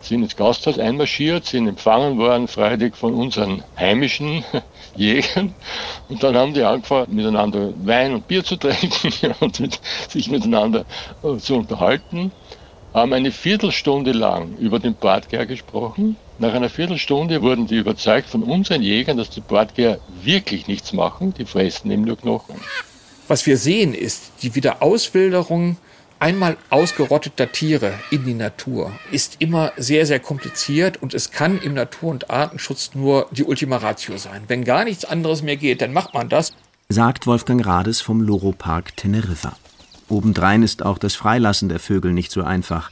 sind 0.00 0.22
ins 0.22 0.36
Gasthaus 0.36 0.78
einmarschiert, 0.78 1.44
sind 1.44 1.68
empfangen 1.68 2.18
worden, 2.18 2.48
freudig 2.48 2.96
von 2.96 3.14
unseren 3.14 3.62
heimischen 3.76 4.44
Jägern. 4.96 5.54
Und 6.08 6.22
dann 6.22 6.36
haben 6.36 6.54
die 6.54 6.62
angefangen, 6.62 7.14
miteinander 7.14 7.72
Wein 7.84 8.14
und 8.14 8.28
Bier 8.28 8.44
zu 8.44 8.56
trinken 8.56 9.34
und 9.40 9.60
mit, 9.60 9.80
sich 10.08 10.30
miteinander 10.30 10.84
äh, 11.22 11.36
zu 11.38 11.56
unterhalten. 11.56 12.32
Haben 12.94 13.12
eine 13.12 13.32
Viertelstunde 13.32 14.12
lang 14.12 14.56
über 14.58 14.78
den 14.78 14.94
Bartgär 14.94 15.46
gesprochen 15.46 16.16
nach 16.40 16.54
einer 16.54 16.68
Viertelstunde 16.68 17.42
wurden 17.42 17.66
die 17.66 17.76
überzeugt 17.76 18.30
von 18.30 18.44
unseren 18.44 18.80
Jägern, 18.80 19.16
dass 19.16 19.28
die 19.28 19.40
Bartgänger 19.40 19.98
wirklich 20.22 20.68
nichts 20.68 20.92
machen, 20.92 21.34
die 21.34 21.44
fressen 21.44 21.90
eben 21.90 22.02
nur 22.02 22.16
Knochen. 22.16 22.54
Was 23.26 23.44
wir 23.44 23.56
sehen, 23.56 23.92
ist 23.92 24.30
die 24.42 24.54
Wiederauswilderung 24.54 25.78
einmal 26.20 26.56
ausgerotteter 26.70 27.52
Tiere 27.52 27.94
in 28.10 28.24
die 28.24 28.34
Natur 28.34 28.92
ist 29.10 29.36
immer 29.38 29.72
sehr, 29.76 30.06
sehr 30.06 30.20
kompliziert 30.20 31.02
und 31.02 31.14
es 31.14 31.30
kann 31.30 31.60
im 31.60 31.74
Natur- 31.74 32.10
und 32.10 32.30
Artenschutz 32.30 32.90
nur 32.94 33.28
die 33.30 33.44
Ultima 33.44 33.76
Ratio 33.76 34.16
sein. 34.16 34.42
Wenn 34.48 34.64
gar 34.64 34.84
nichts 34.84 35.04
anderes 35.04 35.42
mehr 35.42 35.56
geht, 35.56 35.80
dann 35.80 35.92
macht 35.92 36.14
man 36.14 36.28
das. 36.28 36.52
Sagt 36.88 37.26
Wolfgang 37.26 37.64
Rades 37.64 38.00
vom 38.00 38.20
Loro-Park 38.20 38.96
Teneriffa. 38.96 39.56
Obendrein 40.08 40.62
ist 40.62 40.84
auch 40.84 40.98
das 40.98 41.14
Freilassen 41.14 41.68
der 41.68 41.80
Vögel 41.80 42.12
nicht 42.12 42.32
so 42.32 42.42
einfach. 42.42 42.90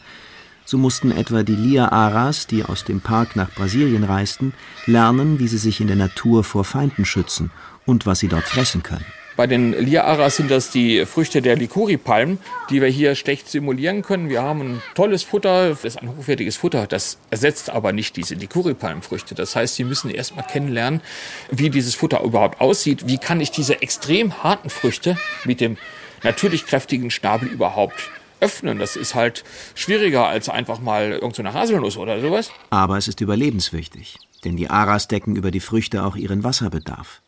So 0.64 0.78
mussten 0.78 1.12
etwa 1.12 1.42
die 1.44 1.54
Lia-Aras, 1.54 2.46
die 2.46 2.64
aus 2.64 2.84
dem 2.84 3.00
Park 3.00 3.36
nach 3.36 3.50
Brasilien 3.52 4.04
reisten, 4.04 4.52
lernen, 4.84 5.38
wie 5.38 5.48
sie 5.48 5.58
sich 5.58 5.80
in 5.80 5.86
der 5.86 5.96
Natur 5.96 6.44
vor 6.44 6.64
Feinden 6.64 7.04
schützen 7.04 7.52
und 7.86 8.04
was 8.04 8.18
sie 8.18 8.28
dort 8.28 8.44
fressen 8.44 8.82
können. 8.82 9.06
Bei 9.36 9.46
den 9.46 9.72
Lia-Aras 9.72 10.36
sind 10.36 10.50
das 10.50 10.70
die 10.70 11.04
Früchte 11.04 11.42
der 11.42 11.56
Likuri-Palmen, 11.56 12.38
die 12.70 12.80
wir 12.80 12.88
hier 12.88 13.14
schlecht 13.14 13.50
simulieren 13.50 14.00
können. 14.00 14.30
Wir 14.30 14.42
haben 14.42 14.60
ein 14.62 14.82
tolles 14.94 15.24
Futter, 15.24 15.68
das 15.68 15.84
ist 15.84 15.98
ein 16.00 16.08
hochwertiges 16.16 16.56
Futter, 16.56 16.86
das 16.86 17.18
ersetzt 17.30 17.68
aber 17.68 17.92
nicht 17.92 18.16
diese 18.16 18.34
Likuri-Palmenfrüchte. 18.34 19.34
Das 19.34 19.54
heißt, 19.54 19.74
Sie 19.74 19.84
müssen 19.84 20.10
erst 20.10 20.36
mal 20.36 20.42
kennenlernen, 20.42 21.02
wie 21.50 21.68
dieses 21.68 21.94
Futter 21.94 22.22
überhaupt 22.22 22.62
aussieht. 22.62 23.06
Wie 23.06 23.18
kann 23.18 23.42
ich 23.42 23.50
diese 23.50 23.82
extrem 23.82 24.42
harten 24.42 24.70
Früchte 24.70 25.18
mit 25.44 25.60
dem 25.60 25.76
natürlich 26.22 26.64
kräftigen 26.64 27.10
Schnabel 27.10 27.48
überhaupt 27.48 28.10
öffnen. 28.40 28.78
Das 28.78 28.96
ist 28.96 29.14
halt 29.14 29.44
schwieriger 29.74 30.26
als 30.26 30.48
einfach 30.48 30.80
mal 30.80 31.12
irgendeine 31.12 31.52
Haselnuss 31.52 31.96
oder 31.96 32.20
sowas. 32.20 32.50
Aber 32.70 32.96
es 32.96 33.08
ist 33.08 33.20
überlebenswichtig, 33.20 34.16
denn 34.44 34.56
die 34.56 34.68
Aras 34.68 35.08
decken 35.08 35.36
über 35.36 35.50
die 35.50 35.60
Früchte 35.60 36.04
auch 36.04 36.16
ihren 36.16 36.44
Wasserbedarf. 36.44 37.22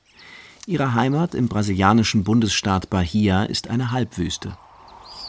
Ihre 0.68 0.94
Heimat 0.94 1.34
im 1.34 1.48
brasilianischen 1.48 2.24
Bundesstaat 2.24 2.90
Bahia 2.90 3.44
ist 3.44 3.70
eine 3.70 3.90
Halbwüste. 3.90 4.58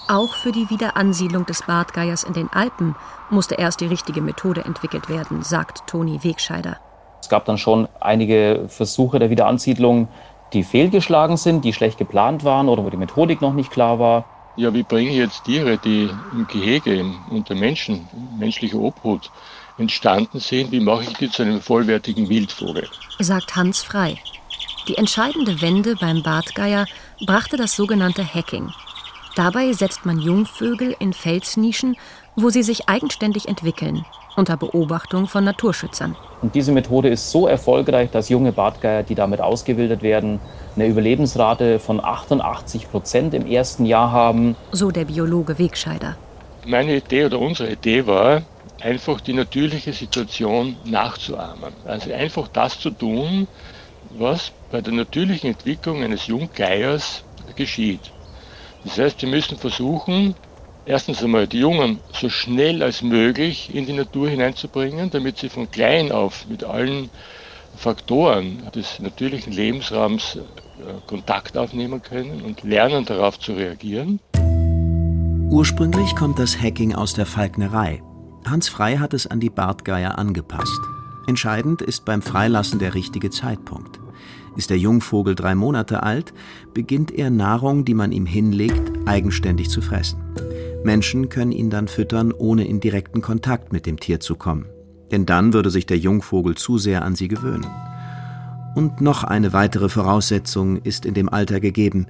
Auch 0.10 0.36
für 0.36 0.52
die 0.52 0.70
Wiederansiedlung 0.70 1.46
des 1.46 1.62
Bartgeiers 1.62 2.24
in 2.26 2.34
den 2.34 2.50
Alpen 2.50 2.94
musste 3.30 3.56
erst 3.56 3.80
die 3.80 3.86
richtige 3.86 4.20
Methode 4.20 4.66
entwickelt 4.66 5.08
werden, 5.08 5.42
sagt 5.42 5.88
Toni 5.88 6.26
Wegscheider. 6.26 6.76
Es 7.22 7.30
gab 7.30 7.46
dann 7.46 7.58
schon 7.58 7.88
einige 8.02 8.66
Versuche 8.68 9.18
der 9.18 9.30
Wiederansiedlung, 9.30 10.10
die 10.52 10.66
fehlgeschlagen 10.66 11.38
sind, 11.38 11.64
die 11.64 11.72
schlecht 11.72 11.98
geplant 11.98 12.44
waren 12.44 12.68
oder 12.68 12.84
wo 12.84 12.90
die 12.90 12.98
Methodik 12.98 13.40
noch 13.40 13.54
nicht 13.54 13.72
klar 13.72 13.98
war 13.98 14.26
ja, 14.60 14.74
wie 14.74 14.84
bringe 14.84 15.12
ich 15.12 15.16
jetzt 15.16 15.46
Tiere, 15.46 15.78
die 15.78 16.10
im 16.34 16.46
Gehege 16.48 17.06
unter 17.30 17.56
Menschen, 17.56 18.08
menschlicher 18.38 18.78
Obhut 18.78 19.32
entstanden 19.78 20.40
sind, 20.40 20.72
wie 20.74 20.82
mache 20.82 21.04
ich 21.04 21.14
die 21.14 21.30
zu 21.30 21.44
einem 21.44 21.62
vollwertigen 21.62 22.28
Wildvogel? 22.28 22.90
Sagt 23.20 23.56
Hans 23.56 23.82
Frei. 23.82 24.18
Die 24.90 24.98
entscheidende 24.98 25.62
Wende 25.62 25.96
beim 25.98 26.24
Bartgeier 26.24 26.88
brachte 27.24 27.58
das 27.58 27.76
sogenannte 27.76 28.26
Hacking. 28.26 28.72
Dabei 29.36 29.72
setzt 29.72 30.04
man 30.04 30.18
Jungvögel 30.18 30.96
in 30.98 31.14
Felsnischen, 31.14 31.96
wo 32.36 32.50
sie 32.50 32.64
sich 32.64 32.90
eigenständig 32.90 33.48
entwickeln, 33.48 34.04
unter 34.36 34.58
Beobachtung 34.58 35.28
von 35.28 35.44
Naturschützern. 35.44 36.16
Und 36.42 36.56
diese 36.56 36.72
Methode 36.72 37.10
ist 37.10 37.30
so 37.30 37.46
erfolgreich, 37.46 38.10
dass 38.10 38.30
junge 38.30 38.52
Bartgeier, 38.52 39.04
die 39.04 39.14
damit 39.14 39.42
ausgebildet 39.42 40.02
werden, 40.02 40.40
eine 40.76 40.88
Überlebensrate 40.88 41.78
von 41.78 42.04
88 42.04 42.90
Prozent 42.90 43.36
im 43.36 43.46
ersten 43.46 43.86
Jahr 43.86 44.12
haben. 44.12 44.56
So 44.72 44.90
der 44.90 45.06
Biologe 45.06 45.60
Wegscheider. 45.60 46.18
Meine 46.66 46.96
Idee 46.96 47.26
oder 47.26 47.38
unsere 47.38 47.72
Idee 47.72 48.08
war, 48.08 48.42
einfach 48.82 49.22
die 49.22 49.34
natürliche 49.34 49.94
Situation 49.94 50.78
nachzuahmen. 50.84 51.74
Also 51.86 52.12
einfach 52.12 52.48
das 52.48 52.80
zu 52.80 52.90
tun, 52.90 53.48
was 54.18 54.52
bei 54.72 54.82
der 54.82 54.94
natürlichen 54.94 55.52
Entwicklung 55.52 56.04
eines 56.04 56.28
Junggeiers 56.28 57.24
geschieht. 57.56 58.12
Das 58.84 58.98
heißt, 58.98 59.22
wir 59.22 59.30
müssen 59.30 59.58
versuchen, 59.58 60.36
erstens 60.86 61.24
einmal 61.24 61.48
die 61.48 61.60
Jungen 61.60 62.00
so 62.14 62.30
schnell 62.30 62.82
als 62.82 63.02
möglich 63.02 63.74
in 63.74 63.86
die 63.86 63.94
Natur 63.94 64.30
hineinzubringen, 64.30 65.10
damit 65.10 65.38
sie 65.38 65.50
von 65.50 65.70
klein 65.70 66.12
auf 66.12 66.46
mit 66.48 66.64
allen 66.64 67.10
Faktoren 67.76 68.64
des 68.74 69.00
natürlichen 69.00 69.54
Lebensraums 69.54 70.36
äh, 70.36 70.40
Kontakt 71.08 71.58
aufnehmen 71.58 72.02
können 72.02 72.42
und 72.42 72.64
lernen 72.64 73.06
darauf 73.06 73.40
zu 73.40 73.54
reagieren. 73.54 74.20
Ursprünglich 75.50 76.16
kommt 76.16 76.40
das 76.40 76.60
Hacking 76.62 76.94
aus 76.94 77.14
der 77.14 77.26
Falknerei. 77.26 78.02
Hans 78.46 78.70
Frei 78.70 78.98
hat 78.98 79.14
es 79.14 79.28
an 79.28 79.40
die 79.40 79.50
Bartgeier 79.50 80.18
angepasst. 80.18 80.80
Entscheidend 81.28 81.82
ist 81.82 82.06
beim 82.06 82.22
Freilassen 82.22 82.80
der 82.80 82.96
richtige 82.96 83.30
Zeitpunkt. 83.30 83.99
Ist 84.56 84.70
der 84.70 84.78
Jungvogel 84.78 85.36
drei 85.36 85.56
Monate 85.56 86.04
alt, 86.04 86.34
beginnt 86.74 87.12
er 87.12 87.30
Nahrung, 87.30 87.86
die 87.86 87.94
man 87.94 88.12
ihm 88.12 88.26
hinlegt, 88.26 88.92
eigenständig 89.06 89.70
zu 89.70 89.82
fressen. 89.82 90.20
Menschen 90.84 91.30
können 91.30 91.52
ihn 91.52 91.70
dann 91.70 91.88
füttern, 91.88 92.32
ohne 92.32 92.68
in 92.68 92.80
direkten 92.80 93.22
Kontakt 93.22 93.74
mit 93.74 93.86
dem 93.86 94.00
Tier 94.00 94.20
zu 94.20 94.36
kommen. 94.36 94.66
Denn 95.12 95.26
dann 95.26 95.54
würde 95.54 95.70
sich 95.70 95.86
der 95.86 95.98
Jungvogel 95.98 96.56
zu 96.56 96.78
sehr 96.78 97.04
an 97.04 97.16
sie 97.16 97.28
gewöhnen. 97.28 97.68
Und 98.76 99.02
noch 99.02 99.24
eine 99.24 99.52
weitere 99.52 99.90
Voraussetzung 99.90 100.78
ist 100.78 101.06
in 101.06 101.14
dem 101.14 101.28
Alter 101.28 101.60
gegeben. 101.60 102.08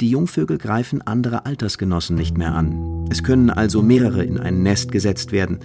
Die 0.00 0.10
Jungvögel 0.10 0.58
greifen 0.58 1.02
andere 1.02 1.44
Altersgenossen 1.44 2.16
nicht 2.16 2.38
mehr 2.38 2.54
an. 2.54 3.06
Es 3.10 3.22
können 3.22 3.50
also 3.50 3.82
mehrere 3.82 4.24
in 4.24 4.38
ein 4.38 4.62
Nest 4.62 4.90
gesetzt 4.92 5.30
werden. 5.30 5.60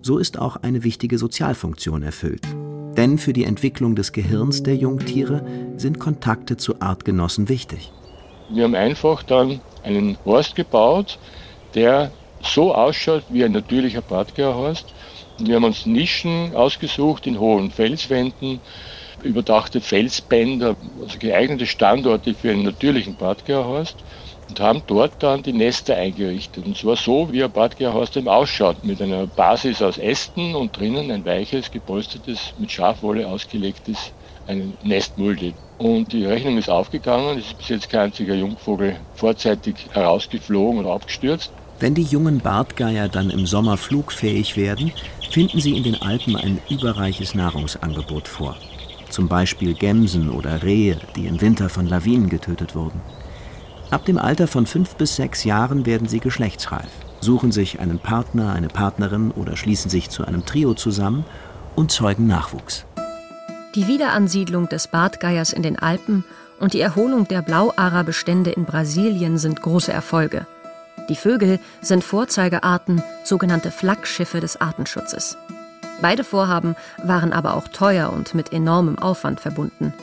So 0.00 0.18
ist 0.18 0.38
auch 0.38 0.56
eine 0.56 0.84
wichtige 0.84 1.18
Sozialfunktion 1.18 2.02
erfüllt. 2.02 2.46
Denn 2.96 3.18
für 3.18 3.32
die 3.32 3.44
Entwicklung 3.44 3.96
des 3.96 4.12
Gehirns 4.12 4.62
der 4.62 4.76
Jungtiere 4.76 5.44
sind 5.76 5.98
Kontakte 5.98 6.56
zu 6.56 6.80
Artgenossen 6.80 7.48
wichtig. 7.48 7.90
Wir 8.48 8.64
haben 8.64 8.74
einfach 8.74 9.22
dann 9.22 9.60
einen 9.82 10.16
Horst 10.24 10.54
gebaut, 10.54 11.18
der 11.74 12.10
so 12.42 12.74
ausschaut 12.74 13.24
wie 13.28 13.44
ein 13.44 13.52
natürlicher 13.52 14.02
Bartgeierhorst. 14.02 14.86
Wir 15.38 15.56
haben 15.56 15.64
uns 15.64 15.86
Nischen 15.86 16.54
ausgesucht 16.54 17.26
in 17.26 17.40
hohen 17.40 17.70
Felswänden, 17.70 18.60
überdachte 19.22 19.80
Felsbänder, 19.80 20.76
also 21.02 21.18
geeignete 21.18 21.66
Standorte 21.66 22.34
für 22.34 22.50
einen 22.50 22.62
natürlichen 22.62 23.16
Badgeierhorst 23.16 23.96
und 24.48 24.60
haben 24.60 24.82
dort 24.86 25.22
dann 25.22 25.42
die 25.42 25.52
Nester 25.52 25.96
eingerichtet. 25.96 26.66
Und 26.66 26.76
zwar 26.76 26.96
so, 26.96 27.32
wie 27.32 27.42
ein 27.42 27.50
Badgeierhorst 27.50 28.16
eben 28.16 28.28
ausschaut, 28.28 28.84
mit 28.84 29.00
einer 29.00 29.26
Basis 29.26 29.82
aus 29.82 29.98
Ästen 29.98 30.54
und 30.54 30.78
drinnen 30.78 31.10
ein 31.10 31.24
weiches, 31.24 31.70
gepolstertes, 31.70 32.54
mit 32.58 32.70
Schafwolle 32.70 33.26
ausgelegtes 33.26 34.12
eine 34.46 34.72
Nestmulde. 34.82 35.54
Und 35.78 36.12
die 36.12 36.24
Rechnung 36.24 36.58
ist 36.58 36.70
aufgegangen, 36.70 37.38
es 37.38 37.46
ist 37.46 37.58
bis 37.58 37.68
jetzt 37.68 37.90
kein 37.90 38.06
einziger 38.06 38.34
Jungvogel 38.34 38.96
vorzeitig 39.14 39.74
herausgeflogen 39.92 40.80
oder 40.80 40.94
abgestürzt. 40.94 41.50
Wenn 41.80 41.94
die 41.94 42.02
jungen 42.02 42.38
Bartgeier 42.38 43.08
dann 43.08 43.30
im 43.30 43.46
Sommer 43.46 43.76
flugfähig 43.76 44.56
werden, 44.56 44.92
finden 45.30 45.60
sie 45.60 45.76
in 45.76 45.82
den 45.82 46.00
Alpen 46.00 46.36
ein 46.36 46.60
überreiches 46.70 47.34
Nahrungsangebot 47.34 48.28
vor. 48.28 48.56
Zum 49.10 49.28
Beispiel 49.28 49.74
Gämsen 49.74 50.30
oder 50.30 50.62
Rehe, 50.62 50.98
die 51.16 51.26
im 51.26 51.40
Winter 51.40 51.68
von 51.68 51.86
Lawinen 51.86 52.28
getötet 52.28 52.74
wurden. 52.74 53.00
Ab 53.94 54.04
dem 54.06 54.18
Alter 54.18 54.48
von 54.48 54.66
fünf 54.66 54.96
bis 54.96 55.14
sechs 55.14 55.44
Jahren 55.44 55.86
werden 55.86 56.08
sie 56.08 56.18
geschlechtsreif, 56.18 56.90
suchen 57.20 57.52
sich 57.52 57.78
einen 57.78 58.00
Partner, 58.00 58.52
eine 58.52 58.66
Partnerin 58.66 59.30
oder 59.30 59.56
schließen 59.56 59.88
sich 59.88 60.10
zu 60.10 60.24
einem 60.24 60.44
Trio 60.44 60.74
zusammen 60.74 61.24
und 61.76 61.92
zeugen 61.92 62.26
Nachwuchs. 62.26 62.86
Die 63.76 63.86
Wiederansiedlung 63.86 64.68
des 64.68 64.88
Bartgeiers 64.88 65.52
in 65.52 65.62
den 65.62 65.78
Alpen 65.78 66.24
und 66.58 66.72
die 66.72 66.80
Erholung 66.80 67.28
der 67.28 67.40
Blauara-Bestände 67.40 68.50
in 68.50 68.64
Brasilien 68.64 69.38
sind 69.38 69.62
große 69.62 69.92
Erfolge. 69.92 70.48
Die 71.08 71.14
Vögel 71.14 71.60
sind 71.80 72.02
Vorzeigearten, 72.02 73.00
sogenannte 73.22 73.70
Flaggschiffe 73.70 74.40
des 74.40 74.60
Artenschutzes. 74.60 75.38
Beide 76.02 76.24
Vorhaben 76.24 76.74
waren 77.04 77.32
aber 77.32 77.54
auch 77.54 77.68
teuer 77.68 78.12
und 78.12 78.34
mit 78.34 78.52
enormem 78.52 78.98
Aufwand 78.98 79.38
verbunden. 79.38 79.94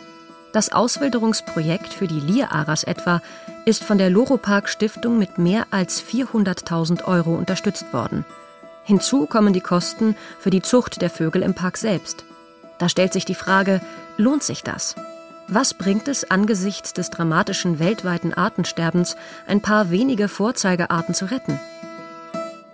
Das 0.54 0.72
Auswilderungsprojekt 0.72 1.94
für 1.94 2.08
die 2.08 2.22
Lieraras 2.22 2.86
etwa 2.86 3.22
ist 3.66 3.84
von 3.84 3.98
der 3.98 4.10
Loropark 4.10 4.70
Stiftung 4.70 5.18
mit 5.18 5.38
mehr 5.38 5.68
als 5.72 6.04
400.000 6.04 7.04
Euro 7.06 7.36
unterstützt 7.36 7.94
worden. 7.94 8.26
Hinzu 8.84 9.26
kommen 9.26 9.54
die 9.54 9.62
Kosten 9.62 10.16
für 10.40 10.50
die 10.50 10.62
Zucht 10.62 11.02
der 11.02 11.10
Vögel 11.10 11.44
im 11.44 11.54
Park 11.54 11.78
selbst. 11.78 12.26
Da 12.80 12.90
stellt 12.90 13.14
sich 13.14 13.26
die 13.26 13.36
Frage, 13.36 13.80
lohnt 14.18 14.44
sich 14.44 14.64
das? 14.64 14.96
Was 15.48 15.74
bringt 15.74 16.08
es 16.08 16.32
angesichts 16.32 16.94
des 16.94 17.10
dramatischen 17.10 17.78
weltweiten 17.78 18.34
Artensterbens, 18.34 19.18
ein 19.48 19.62
paar 19.62 19.92
wenige 19.92 20.28
Vorzeigearten 20.28 21.14
zu 21.14 21.26
retten? 21.26 21.60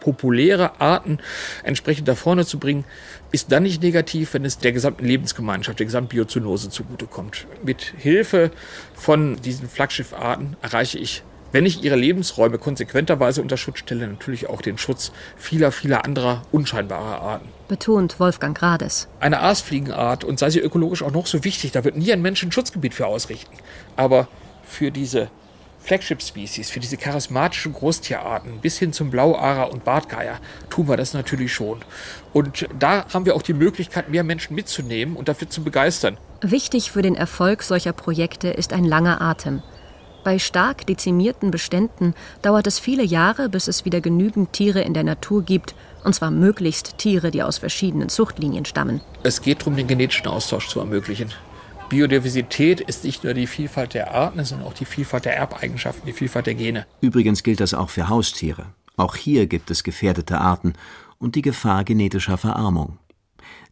Populäre 0.08 0.80
Arten 0.80 1.20
entsprechend 1.64 2.08
da 2.08 2.16
vorne 2.16 2.46
zu 2.46 2.60
bringen, 2.60 2.86
ist 3.34 3.52
dann 3.52 3.64
nicht 3.64 3.84
negativ, 3.84 4.34
wenn 4.34 4.46
es 4.46 4.58
der 4.58 4.72
gesamten 4.72 5.06
Lebensgemeinschaft, 5.06 5.80
der 5.80 5.86
gesamten 5.86 6.16
Biozonose 6.16 6.70
zugutekommt. 6.70 7.46
Mit 7.62 7.82
Hilfe 7.98 8.52
von 8.94 9.36
diesen 9.42 9.68
Flaggschiffarten 9.68 10.56
erreiche 10.62 10.98
ich 10.98 11.24
wenn 11.54 11.66
ich 11.66 11.82
ihre 11.82 11.96
Lebensräume 11.96 12.58
konsequenterweise 12.58 13.42
unter 13.42 13.56
Schutz 13.56 13.80
stelle, 13.80 14.06
natürlich 14.06 14.50
auch 14.50 14.62
den 14.62 14.78
Schutz 14.78 15.14
vieler, 15.38 15.72
vieler 15.72 16.04
anderer 16.04 16.42
unscheinbarer 16.52 17.22
Arten. 17.22 17.48
Betont 17.70 18.20
Wolfgang 18.20 18.56
Grades. 18.58 19.08
Eine 19.22 19.40
Aasfliegenart, 19.40 20.26
und 20.26 20.40
sei 20.40 20.50
sie 20.50 20.60
ökologisch 20.60 21.04
auch 21.04 21.14
noch 21.14 21.26
so 21.26 21.46
wichtig, 21.46 21.72
da 21.72 21.86
wird 21.86 21.96
nie 21.96 22.12
ein 22.12 22.22
Mensch 22.22 22.44
ein 22.44 22.52
Schutzgebiet 22.52 22.94
für 22.94 23.08
ausrichten. 23.08 23.56
Aber 23.96 24.28
für 24.64 24.92
diese 24.92 25.30
Flagship-Species, 25.88 26.70
für 26.70 26.82
diese 26.82 26.98
charismatischen 26.98 27.72
Großtierarten 27.72 28.60
bis 28.60 28.78
hin 28.78 28.92
zum 28.92 29.10
Blauarer 29.10 29.72
und 29.72 29.86
Bartgeier 29.86 30.40
tun 30.70 30.90
wir 30.90 30.98
das 30.98 31.14
natürlich 31.14 31.54
schon. 31.54 31.80
Und 32.34 32.68
da 32.78 33.06
haben 33.14 33.26
wir 33.26 33.36
auch 33.36 33.42
die 33.42 33.54
Möglichkeit, 33.54 34.10
mehr 34.10 34.26
Menschen 34.26 34.54
mitzunehmen 34.54 35.16
und 35.16 35.30
dafür 35.30 35.50
zu 35.50 35.64
begeistern. 35.64 36.18
Wichtig 36.42 36.92
für 36.92 37.02
den 37.02 37.16
Erfolg 37.16 37.64
solcher 37.64 37.94
Projekte 37.94 38.50
ist 38.50 38.74
ein 38.74 38.84
langer 38.84 39.22
Atem. 39.22 39.64
Bei 40.26 40.40
stark 40.40 40.86
dezimierten 40.86 41.52
Beständen 41.52 42.14
dauert 42.42 42.68
es 42.68 42.80
viele 42.80 43.04
Jahre, 43.04 43.48
bis 43.48 43.70
es 43.70 43.86
wieder 43.86 44.02
genügend 44.02 44.52
Tiere 44.52 44.82
in 44.82 44.94
der 44.94 45.06
Natur 45.06 45.42
gibt, 45.42 45.74
und 46.04 46.14
zwar 46.14 46.32
möglichst 46.32 46.98
Tiere, 46.98 47.32
die 47.32 47.44
aus 47.44 47.60
verschiedenen 47.60 48.10
Zuchtlinien 48.10 48.66
stammen. 48.66 49.00
Es 49.24 49.42
geht 49.42 49.62
darum, 49.62 49.78
den 49.78 49.88
genetischen 49.88 50.28
Austausch 50.28 50.68
zu 50.68 50.82
ermöglichen. 50.82 51.32
Biodiversität 51.90 52.82
ist 52.82 53.06
nicht 53.06 53.24
nur 53.24 53.34
die 53.34 53.48
Vielfalt 53.48 53.94
der 53.94 54.14
Arten, 54.14 54.44
sondern 54.44 54.68
auch 54.68 54.74
die 54.74 54.86
Vielfalt 54.86 55.26
der 55.26 55.38
Erbeigenschaften, 55.38 56.06
die 56.06 56.14
Vielfalt 56.14 56.46
der 56.46 56.56
Gene. 56.56 56.86
Übrigens 57.02 57.44
gilt 57.44 57.62
das 57.62 57.74
auch 57.74 57.90
für 57.90 58.10
Haustiere. 58.10 58.68
Auch 58.98 59.16
hier 59.16 59.48
gibt 59.48 59.72
es 59.72 59.84
gefährdete 59.84 60.40
Arten 60.40 60.74
und 61.18 61.36
die 61.36 61.42
Gefahr 61.42 61.84
genetischer 61.84 62.38
Verarmung. 62.38 63.00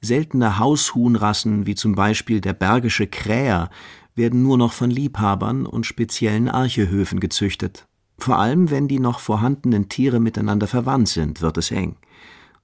Seltene 0.01 0.60
Haushuhnrassen 0.60 1.65
wie 1.65 1.75
zum 1.75 1.95
Beispiel 1.95 2.39
der 2.39 2.54
Bergische 2.54 3.08
Kräher 3.08 3.69
werden 4.15 4.43
nur 4.43 4.58
noch 4.58 4.71
von 4.71 4.89
Liebhabern 4.89 5.65
und 5.65 5.86
speziellen 5.86 6.47
Archehöfen 6.47 7.19
gezüchtet. 7.19 7.86
Vor 8.17 8.39
allem, 8.39 8.71
wenn 8.71 8.88
die 8.88 8.99
noch 8.99 9.19
vorhandenen 9.19 9.89
Tiere 9.89 10.21
miteinander 10.21 10.67
verwandt 10.67 11.10
sind, 11.10 11.41
wird 11.41 11.58
es 11.58 11.69
eng. 11.69 11.97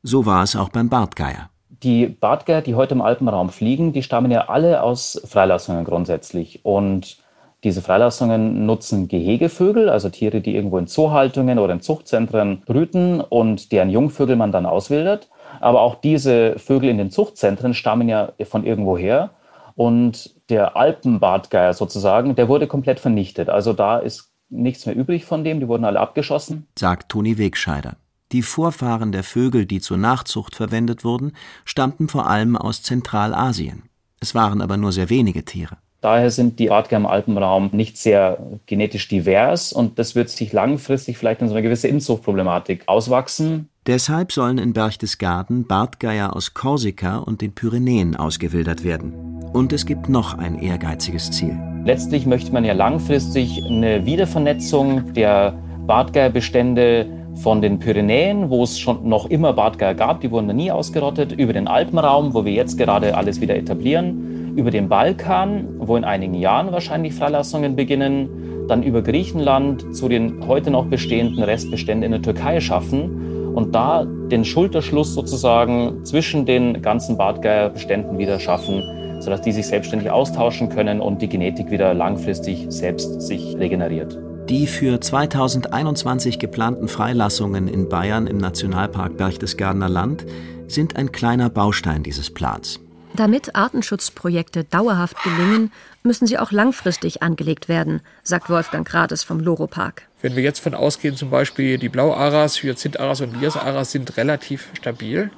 So 0.01 0.25
war 0.25 0.43
es 0.43 0.55
auch 0.55 0.69
beim 0.69 0.87
Bartgeier. 0.87 1.50
Die 1.83 2.05
Bartgeier, 2.05 2.61
die 2.61 2.75
heute 2.75 2.93
im 2.93 3.01
Alpenraum 3.01 3.49
fliegen, 3.49 3.91
die 3.91 4.03
stammen 4.03 4.31
ja 4.31 4.49
alle 4.49 4.83
aus 4.83 5.21
Freilassungen 5.25 5.83
grundsätzlich. 5.83 6.63
Und 6.63 7.17
diese 7.63 7.81
Freilassungen 7.81 8.65
nutzen 8.65 9.07
Gehegevögel, 9.07 9.89
also 9.89 10.09
Tiere, 10.09 10.41
die 10.41 10.55
irgendwo 10.55 10.77
in 10.77 10.87
Zoohaltungen 10.87 11.59
oder 11.59 11.73
in 11.73 11.81
Zuchtzentren 11.81 12.61
brüten 12.65 13.21
und 13.21 13.71
deren 13.71 13.89
Jungvögel 13.89 14.35
man 14.35 14.51
dann 14.51 14.65
auswildert. 14.65 15.29
Aber 15.59 15.81
auch 15.81 15.95
diese 15.95 16.57
Vögel 16.59 16.89
in 16.89 16.97
den 16.97 17.11
Zuchtzentren 17.11 17.73
stammen 17.73 18.09
ja 18.09 18.31
von 18.43 18.65
irgendwoher. 18.65 19.31
Und 19.75 20.35
der 20.49 20.75
Alpenbartgeier 20.75 21.73
sozusagen, 21.73 22.35
der 22.35 22.47
wurde 22.47 22.67
komplett 22.67 22.99
vernichtet. 22.99 23.49
Also 23.49 23.73
da 23.73 23.97
ist 23.97 24.31
nichts 24.49 24.85
mehr 24.85 24.95
übrig 24.95 25.25
von 25.25 25.43
dem, 25.43 25.59
die 25.59 25.67
wurden 25.67 25.85
alle 25.85 25.99
abgeschossen. 25.99 26.67
Sagt 26.77 27.09
Toni 27.09 27.37
Wegscheider. 27.37 27.95
Die 28.31 28.41
Vorfahren 28.43 29.11
der 29.11 29.23
Vögel, 29.23 29.65
die 29.65 29.81
zur 29.81 29.97
Nachzucht 29.97 30.55
verwendet 30.55 31.03
wurden, 31.03 31.33
stammten 31.65 32.07
vor 32.07 32.27
allem 32.27 32.55
aus 32.55 32.81
Zentralasien. 32.81 33.83
Es 34.21 34.33
waren 34.35 34.61
aber 34.61 34.77
nur 34.77 34.91
sehr 34.91 35.09
wenige 35.09 35.43
Tiere. 35.43 35.77
Daher 35.99 36.31
sind 36.31 36.57
die 36.57 36.67
Bartgeier 36.67 36.99
im 36.99 37.05
Alpenraum 37.05 37.69
nicht 37.73 37.97
sehr 37.97 38.39
genetisch 38.65 39.07
divers 39.07 39.71
und 39.71 39.99
das 39.99 40.15
wird 40.15 40.29
sich 40.29 40.51
langfristig 40.51 41.17
vielleicht 41.17 41.41
in 41.41 41.47
so 41.47 41.53
eine 41.53 41.61
gewisse 41.61 41.89
Inzuchtproblematik 41.89 42.83
auswachsen. 42.87 43.69
Deshalb 43.85 44.31
sollen 44.31 44.57
in 44.57 44.73
Berchtesgaden 44.73 45.67
Bartgeier 45.67 46.35
aus 46.35 46.53
Korsika 46.53 47.17
und 47.17 47.41
den 47.41 47.53
Pyrenäen 47.53 48.15
ausgewildert 48.15 48.83
werden. 48.83 49.13
Und 49.53 49.73
es 49.73 49.85
gibt 49.85 50.09
noch 50.09 50.35
ein 50.35 50.57
ehrgeiziges 50.59 51.29
Ziel. 51.31 51.59
Letztlich 51.83 52.25
möchte 52.25 52.51
man 52.51 52.63
ja 52.63 52.73
langfristig 52.73 53.63
eine 53.63 54.05
Wiedervernetzung 54.05 55.13
der 55.13 55.53
Bartgeierbestände 55.85 57.20
von 57.35 57.61
den 57.61 57.79
Pyrenäen, 57.79 58.49
wo 58.49 58.63
es 58.63 58.77
schon 58.77 59.07
noch 59.07 59.29
immer 59.29 59.53
Bartgeier 59.53 59.95
gab, 59.95 60.21
die 60.21 60.31
wurden 60.31 60.47
da 60.47 60.53
nie 60.53 60.71
ausgerottet, 60.71 61.31
über 61.31 61.53
den 61.53 61.67
Alpenraum, 61.67 62.33
wo 62.33 62.45
wir 62.45 62.53
jetzt 62.53 62.77
gerade 62.77 63.15
alles 63.15 63.41
wieder 63.41 63.55
etablieren, 63.55 64.53
über 64.55 64.71
den 64.71 64.89
Balkan, 64.89 65.67
wo 65.79 65.95
in 65.95 66.03
einigen 66.03 66.33
Jahren 66.33 66.71
wahrscheinlich 66.71 67.13
Freilassungen 67.13 67.75
beginnen, 67.75 68.67
dann 68.67 68.83
über 68.83 69.01
Griechenland 69.01 69.95
zu 69.95 70.07
den 70.07 70.47
heute 70.47 70.71
noch 70.71 70.85
bestehenden 70.85 71.43
Restbeständen 71.43 72.03
in 72.03 72.11
der 72.11 72.21
Türkei 72.21 72.59
schaffen. 72.59 73.53
Und 73.55 73.75
da 73.75 74.05
den 74.05 74.45
Schulterschluss 74.45 75.13
sozusagen 75.13 76.05
zwischen 76.05 76.45
den 76.45 76.81
ganzen 76.81 77.17
Bartgeierbeständen 77.17 78.17
wieder 78.17 78.39
schaffen, 78.39 78.81
sodass 79.19 79.41
die 79.41 79.51
sich 79.51 79.67
selbstständig 79.67 80.09
austauschen 80.09 80.69
können 80.69 81.01
und 81.01 81.21
die 81.21 81.27
Genetik 81.27 81.69
wieder 81.69 81.93
langfristig 81.93 82.65
selbst 82.69 83.21
sich 83.21 83.57
regeneriert. 83.57 84.17
Die 84.49 84.67
für 84.67 84.99
2021 84.99 86.39
geplanten 86.39 86.87
Freilassungen 86.87 87.67
in 87.67 87.87
Bayern 87.87 88.27
im 88.27 88.37
Nationalpark 88.37 89.15
Berchtesgadener 89.15 89.87
Land 89.87 90.25
sind 90.67 90.95
ein 90.95 91.11
kleiner 91.11 91.49
Baustein 91.49 92.03
dieses 92.03 92.33
Plans. 92.33 92.79
Damit 93.15 93.55
Artenschutzprojekte 93.55 94.63
dauerhaft 94.63 95.21
gelingen, 95.23 95.71
müssen 96.03 96.27
sie 96.27 96.37
auch 96.37 96.51
langfristig 96.51 97.21
angelegt 97.21 97.67
werden, 97.67 98.01
sagt 98.23 98.49
Wolfgang 98.49 98.87
Grades 98.87 99.23
vom 99.23 99.39
Loro-Park. 99.39 100.07
Wenn 100.21 100.35
wir 100.35 100.43
jetzt 100.43 100.59
von 100.59 100.73
ausgehen, 100.73 101.15
zum 101.15 101.29
Beispiel 101.29 101.77
die 101.77 101.89
Blau-Aras, 101.89 102.63
Hyazinth-Aras 102.63 103.21
und 103.21 103.39
Lias-Aras 103.39 103.91
sind 103.91 104.17
relativ 104.17 104.69
stabil, 104.73 105.29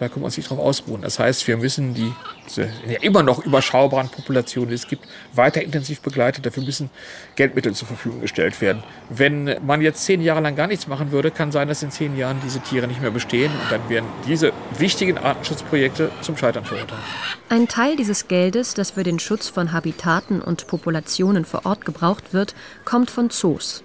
da 0.00 0.08
können 0.08 0.22
wir 0.22 0.26
uns 0.26 0.38
nicht 0.38 0.48
drauf 0.48 0.58
ausruhen. 0.58 1.02
Das 1.02 1.18
heißt, 1.18 1.46
wir 1.46 1.58
müssen 1.58 1.92
die 1.92 2.12
ja 2.56 2.64
immer 3.02 3.22
noch 3.22 3.44
überschaubaren 3.44 4.08
Populationen, 4.08 4.70
die 4.70 4.74
es 4.74 4.88
gibt, 4.88 5.06
weiter 5.34 5.62
intensiv 5.62 6.00
begleiten. 6.00 6.40
Dafür 6.40 6.62
müssen 6.64 6.88
Geldmittel 7.36 7.74
zur 7.74 7.86
Verfügung 7.86 8.22
gestellt 8.22 8.60
werden. 8.62 8.82
Wenn 9.10 9.56
man 9.64 9.82
jetzt 9.82 10.04
zehn 10.04 10.22
Jahre 10.22 10.40
lang 10.40 10.56
gar 10.56 10.68
nichts 10.68 10.86
machen 10.86 11.12
würde, 11.12 11.30
kann 11.30 11.52
sein, 11.52 11.68
dass 11.68 11.82
in 11.82 11.90
zehn 11.90 12.16
Jahren 12.16 12.40
diese 12.42 12.60
Tiere 12.60 12.88
nicht 12.88 13.02
mehr 13.02 13.10
bestehen 13.10 13.52
und 13.52 13.70
dann 13.70 13.86
werden 13.90 14.06
diese 14.26 14.52
wichtigen 14.78 15.18
Artenschutzprojekte 15.18 16.10
zum 16.22 16.36
Scheitern 16.36 16.64
verurteilt. 16.64 17.00
Ein 17.50 17.68
Teil 17.68 17.96
dieses 17.96 18.26
Geldes, 18.26 18.72
das 18.72 18.92
für 18.92 19.02
den 19.02 19.18
Schutz 19.18 19.48
von 19.48 19.72
Habitaten 19.72 20.40
und 20.40 20.66
Populationen 20.66 21.44
vor 21.44 21.66
Ort 21.66 21.84
gebraucht 21.84 22.32
wird, 22.32 22.54
kommt 22.86 23.10
von 23.10 23.28
Zoos. 23.28 23.84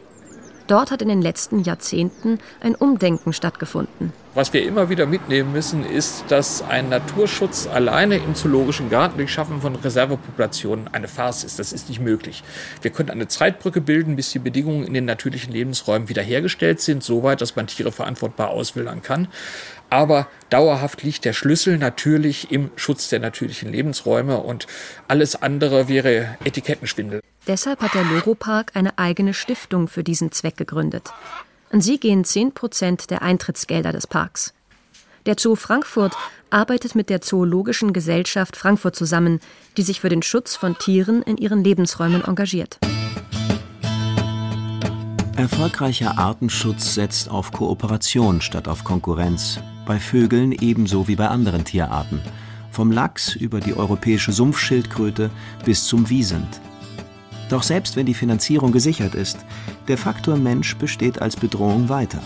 Dort 0.67 0.91
hat 0.91 1.01
in 1.01 1.09
den 1.09 1.21
letzten 1.21 1.61
Jahrzehnten 1.61 2.39
ein 2.61 2.73
Umdenken 2.73 3.33
stattgefunden. 3.33 4.13
Was 4.35 4.51
wir 4.51 4.65
immer 4.65 4.89
wieder 4.89 5.05
mitnehmen 5.05 5.53
müssen, 5.53 5.85
ist, 5.85 6.25
dass 6.27 6.61
ein 6.61 6.89
Naturschutz 6.89 7.67
alleine 7.67 8.17
im 8.17 8.35
zoologischen 8.35 8.89
Garten 8.89 9.15
durch 9.17 9.31
Schaffen 9.31 9.61
von 9.61 9.77
Reservepopulationen 9.77 10.89
eine 10.89 11.07
Farce 11.07 11.45
ist. 11.45 11.57
Das 11.57 11.71
ist 11.71 11.87
nicht 11.87 12.01
möglich. 12.01 12.43
Wir 12.81 12.91
können 12.91 13.11
eine 13.11 13.29
Zeitbrücke 13.29 13.79
bilden, 13.79 14.17
bis 14.17 14.31
die 14.31 14.39
Bedingungen 14.39 14.83
in 14.83 14.93
den 14.93 15.05
natürlichen 15.05 15.53
Lebensräumen 15.53 16.09
wiederhergestellt 16.09 16.81
sind, 16.81 17.01
soweit, 17.01 17.39
dass 17.39 17.55
man 17.55 17.67
Tiere 17.67 17.93
verantwortbar 17.93 18.49
auswildern 18.49 19.01
kann. 19.01 19.29
Aber 19.89 20.27
dauerhaft 20.49 21.01
liegt 21.03 21.23
der 21.23 21.31
Schlüssel 21.31 21.77
natürlich 21.77 22.51
im 22.51 22.71
Schutz 22.75 23.07
der 23.07 23.21
natürlichen 23.21 23.71
Lebensräume 23.71 24.41
und 24.41 24.67
alles 25.07 25.41
andere 25.41 25.87
wäre 25.87 26.37
Etikettenschwindel. 26.43 27.21
Deshalb 27.47 27.79
hat 27.79 27.93
der 27.93 28.03
Loro-Park 28.03 28.71
eine 28.73 28.97
eigene 28.97 29.33
Stiftung 29.33 29.87
für 29.87 30.03
diesen 30.03 30.33
Zweck 30.33 30.57
gegründet. 30.57 31.13
An 31.75 31.81
sie 31.81 31.99
gehen 31.99 32.23
10 32.23 32.53
Prozent 32.53 33.09
der 33.09 33.21
Eintrittsgelder 33.21 33.91
des 33.91 34.07
Parks. 34.07 34.53
Der 35.25 35.35
Zoo 35.37 35.57
Frankfurt 35.57 36.13
arbeitet 36.49 36.95
mit 36.95 37.09
der 37.09 37.19
Zoologischen 37.19 37.91
Gesellschaft 37.91 38.55
Frankfurt 38.55 38.95
zusammen, 38.95 39.41
die 39.75 39.81
sich 39.81 39.99
für 39.99 40.07
den 40.07 40.21
Schutz 40.21 40.55
von 40.55 40.77
Tieren 40.77 41.21
in 41.21 41.35
ihren 41.35 41.65
Lebensräumen 41.65 42.23
engagiert. 42.23 42.79
Erfolgreicher 45.35 46.17
Artenschutz 46.17 46.93
setzt 46.93 47.29
auf 47.29 47.51
Kooperation 47.51 48.39
statt 48.39 48.69
auf 48.69 48.85
Konkurrenz, 48.85 49.59
bei 49.85 49.99
Vögeln 49.99 50.53
ebenso 50.53 51.09
wie 51.09 51.17
bei 51.17 51.27
anderen 51.27 51.65
Tierarten, 51.65 52.21
vom 52.71 52.89
Lachs 52.89 53.35
über 53.35 53.59
die 53.59 53.75
europäische 53.75 54.31
Sumpfschildkröte 54.31 55.29
bis 55.65 55.83
zum 55.83 56.09
Wiesent. 56.09 56.61
Doch 57.49 57.63
selbst 57.63 57.95
wenn 57.95 58.05
die 58.05 58.13
Finanzierung 58.13 58.71
gesichert 58.71 59.15
ist, 59.15 59.37
der 59.87 59.97
Faktor 59.97 60.37
Mensch 60.37 60.75
besteht 60.77 61.21
als 61.21 61.35
Bedrohung 61.35 61.89
weiter. 61.89 62.19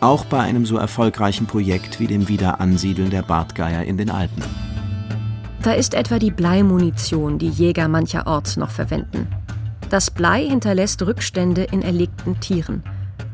Auch 0.00 0.24
bei 0.26 0.40
einem 0.40 0.66
so 0.66 0.76
erfolgreichen 0.76 1.46
Projekt 1.46 1.98
wie 1.98 2.06
dem 2.06 2.28
Wiederansiedeln 2.28 3.10
der 3.10 3.22
Bartgeier 3.22 3.84
in 3.84 3.96
den 3.96 4.10
Alpen. 4.10 4.42
Da 5.62 5.72
ist 5.72 5.94
etwa 5.94 6.18
die 6.18 6.30
Bleimunition, 6.30 7.38
die 7.38 7.48
Jäger 7.48 7.88
mancherorts 7.88 8.56
noch 8.56 8.70
verwenden. 8.70 9.26
Das 9.88 10.10
Blei 10.10 10.46
hinterlässt 10.46 11.02
Rückstände 11.02 11.64
in 11.64 11.82
erlegten 11.82 12.38
Tieren. 12.40 12.82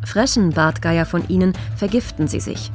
Fressen 0.05 0.51
Bartgeier 0.51 1.07
von 1.07 1.29
ihnen, 1.29 1.53
vergiften 1.77 2.29
sie 2.29 2.41
sich. 2.41 2.71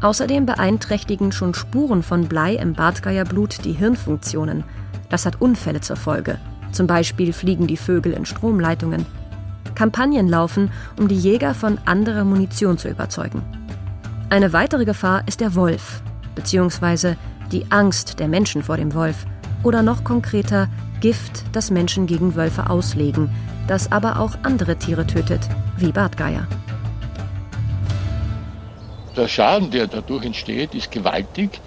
Außerdem 0.00 0.46
beeinträchtigen 0.46 1.32
schon 1.32 1.54
Spuren 1.54 2.02
von 2.02 2.26
Blei 2.28 2.54
im 2.54 2.74
Bartgeierblut 2.74 3.64
die 3.64 3.72
Hirnfunktionen. 3.72 4.64
Das 5.08 5.26
hat 5.26 5.40
Unfälle 5.40 5.80
zur 5.80 5.96
Folge. 5.96 6.38
Zum 6.74 6.88
Beispiel 6.88 7.32
fliegen 7.32 7.68
die 7.68 7.76
Vögel 7.76 8.12
in 8.12 8.26
Stromleitungen. 8.26 9.06
Kampagnen 9.76 10.28
laufen, 10.28 10.72
um 10.98 11.06
die 11.06 11.16
Jäger 11.16 11.54
von 11.54 11.78
anderer 11.84 12.24
Munition 12.24 12.78
zu 12.78 12.88
überzeugen. 12.88 13.42
Eine 14.28 14.52
weitere 14.52 14.84
Gefahr 14.84 15.22
ist 15.28 15.40
der 15.40 15.54
Wolf, 15.54 16.02
beziehungsweise 16.34 17.16
die 17.52 17.70
Angst 17.70 18.18
der 18.18 18.26
Menschen 18.26 18.64
vor 18.64 18.76
dem 18.76 18.92
Wolf. 18.92 19.24
Oder 19.62 19.82
noch 19.82 20.02
konkreter, 20.02 20.68
Gift, 21.00 21.44
das 21.52 21.70
Menschen 21.70 22.08
gegen 22.08 22.34
Wölfe 22.34 22.68
auslegen, 22.68 23.30
das 23.68 23.92
aber 23.92 24.18
auch 24.18 24.32
andere 24.42 24.76
Tiere 24.76 25.06
tötet, 25.06 25.48
wie 25.76 25.92
Bartgeier. 25.92 26.48
Der 29.16 29.28
Schaden, 29.28 29.70
der 29.70 29.86
dadurch 29.86 30.24
entsteht, 30.24 30.74
ist 30.74 30.90
gewaltig 30.90 31.60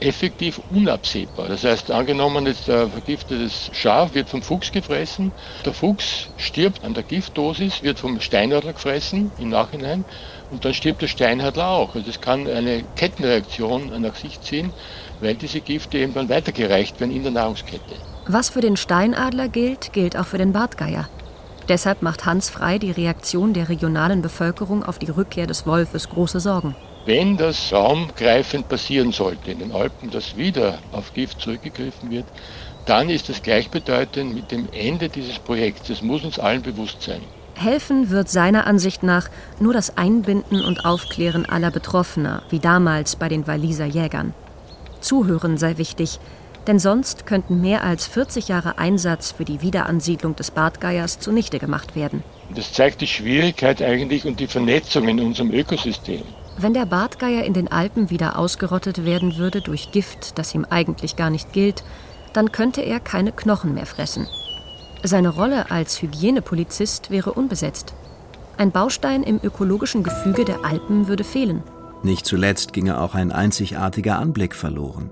effektiv 0.00 0.60
unabsehbar. 0.70 1.48
Das 1.48 1.64
heißt, 1.64 1.90
angenommen, 1.90 2.46
jetzt 2.46 2.68
ein 2.70 2.90
vergiftetes 2.90 3.70
Schaf 3.72 4.14
wird 4.14 4.28
vom 4.28 4.42
Fuchs 4.42 4.72
gefressen, 4.72 5.32
der 5.64 5.74
Fuchs 5.74 6.28
stirbt 6.36 6.84
an 6.84 6.94
der 6.94 7.02
Giftdosis, 7.02 7.82
wird 7.82 7.98
vom 7.98 8.20
Steinadler 8.20 8.72
gefressen 8.72 9.30
im 9.38 9.50
Nachhinein 9.50 10.04
und 10.50 10.64
dann 10.64 10.74
stirbt 10.74 11.02
der 11.02 11.08
Steinadler 11.08 11.68
auch. 11.68 11.94
Also 11.94 12.08
es 12.08 12.20
kann 12.20 12.46
eine 12.46 12.82
Kettenreaktion 12.96 14.00
nach 14.00 14.16
sich 14.16 14.40
ziehen, 14.40 14.72
weil 15.20 15.34
diese 15.34 15.60
Gifte 15.60 15.98
eben 15.98 16.14
dann 16.14 16.28
weitergereicht 16.28 16.98
werden 17.00 17.14
in 17.14 17.22
der 17.22 17.32
Nahrungskette. 17.32 17.94
Was 18.26 18.50
für 18.50 18.60
den 18.60 18.76
Steinadler 18.76 19.48
gilt, 19.48 19.92
gilt 19.92 20.16
auch 20.16 20.26
für 20.26 20.38
den 20.38 20.52
Bartgeier. 20.52 21.08
Deshalb 21.68 22.02
macht 22.02 22.26
Hans 22.26 22.50
Frei 22.50 22.78
die 22.78 22.90
Reaktion 22.90 23.52
der 23.52 23.68
regionalen 23.68 24.22
Bevölkerung 24.22 24.82
auf 24.82 24.98
die 24.98 25.10
Rückkehr 25.10 25.46
des 25.46 25.66
Wolfes 25.66 26.08
große 26.08 26.40
Sorgen. 26.40 26.74
Wenn 27.06 27.38
das 27.38 27.72
raumgreifend 27.72 28.68
passieren 28.68 29.12
sollte 29.12 29.50
in 29.50 29.58
den 29.58 29.72
Alpen, 29.72 30.10
dass 30.10 30.36
wieder 30.36 30.78
auf 30.92 31.14
Gift 31.14 31.40
zurückgegriffen 31.40 32.10
wird, 32.10 32.26
dann 32.84 33.08
ist 33.08 33.28
das 33.28 33.42
gleichbedeutend 33.42 34.34
mit 34.34 34.50
dem 34.50 34.68
Ende 34.72 35.08
dieses 35.08 35.38
Projekts. 35.38 35.88
Das 35.88 36.02
muss 36.02 36.24
uns 36.24 36.38
allen 36.38 36.62
bewusst 36.62 37.02
sein. 37.02 37.22
Helfen 37.54 38.10
wird 38.10 38.28
seiner 38.28 38.66
Ansicht 38.66 39.02
nach 39.02 39.28
nur 39.58 39.72
das 39.72 39.96
Einbinden 39.96 40.62
und 40.64 40.84
Aufklären 40.84 41.46
aller 41.46 41.70
Betroffener, 41.70 42.42
wie 42.50 42.58
damals 42.58 43.16
bei 43.16 43.28
den 43.28 43.46
Walliser 43.46 43.86
Jägern. 43.86 44.34
Zuhören 45.00 45.56
sei 45.56 45.78
wichtig, 45.78 46.20
denn 46.66 46.78
sonst 46.78 47.26
könnten 47.26 47.60
mehr 47.60 47.82
als 47.84 48.06
40 48.06 48.48
Jahre 48.48 48.78
Einsatz 48.78 49.32
für 49.32 49.44
die 49.44 49.62
Wiederansiedlung 49.62 50.36
des 50.36 50.50
Bartgeiers 50.50 51.18
zunichte 51.18 51.58
gemacht 51.58 51.96
werden. 51.96 52.22
Das 52.54 52.72
zeigt 52.72 53.00
die 53.00 53.06
Schwierigkeit 53.06 53.80
eigentlich 53.82 54.26
und 54.26 54.40
die 54.40 54.46
Vernetzung 54.46 55.08
in 55.08 55.20
unserem 55.20 55.50
Ökosystem. 55.50 56.22
Wenn 56.62 56.74
der 56.74 56.84
Bartgeier 56.84 57.44
in 57.44 57.54
den 57.54 57.72
Alpen 57.72 58.10
wieder 58.10 58.38
ausgerottet 58.38 59.06
werden 59.06 59.38
würde 59.38 59.62
durch 59.62 59.92
Gift, 59.92 60.38
das 60.38 60.54
ihm 60.54 60.66
eigentlich 60.68 61.16
gar 61.16 61.30
nicht 61.30 61.54
gilt, 61.54 61.82
dann 62.34 62.52
könnte 62.52 62.82
er 62.82 63.00
keine 63.00 63.32
Knochen 63.32 63.72
mehr 63.72 63.86
fressen. 63.86 64.26
Seine 65.02 65.30
Rolle 65.30 65.70
als 65.70 66.02
Hygienepolizist 66.02 67.10
wäre 67.10 67.32
unbesetzt. 67.32 67.94
Ein 68.58 68.72
Baustein 68.72 69.22
im 69.22 69.40
ökologischen 69.42 70.02
Gefüge 70.02 70.44
der 70.44 70.62
Alpen 70.62 71.08
würde 71.08 71.24
fehlen. 71.24 71.62
Nicht 72.02 72.26
zuletzt 72.26 72.74
ginge 72.74 73.00
auch 73.00 73.14
ein 73.14 73.32
einzigartiger 73.32 74.18
Anblick 74.18 74.54
verloren. 74.54 75.08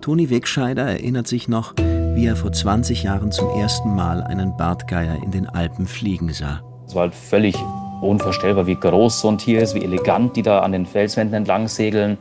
Toni 0.00 0.30
Wegscheider 0.30 0.86
erinnert 0.86 1.28
sich 1.28 1.46
noch, 1.46 1.74
wie 1.76 2.24
er 2.24 2.36
vor 2.36 2.52
20 2.52 3.02
Jahren 3.02 3.32
zum 3.32 3.50
ersten 3.50 3.94
Mal 3.94 4.22
einen 4.22 4.56
Bartgeier 4.56 5.22
in 5.22 5.30
den 5.30 5.46
Alpen 5.46 5.86
fliegen 5.86 6.32
sah. 6.32 6.62
Es 6.86 6.94
war 6.94 7.02
halt 7.02 7.14
völlig 7.14 7.54
unvorstellbar, 8.00 8.66
wie 8.66 8.76
groß 8.76 9.20
so 9.20 9.28
ein 9.28 9.38
Tier 9.38 9.62
ist, 9.62 9.74
wie 9.74 9.84
elegant 9.84 10.36
die 10.36 10.42
da 10.42 10.60
an 10.60 10.72
den 10.72 10.86
Felswänden 10.86 11.34
entlang 11.34 11.68
segeln. 11.68 12.18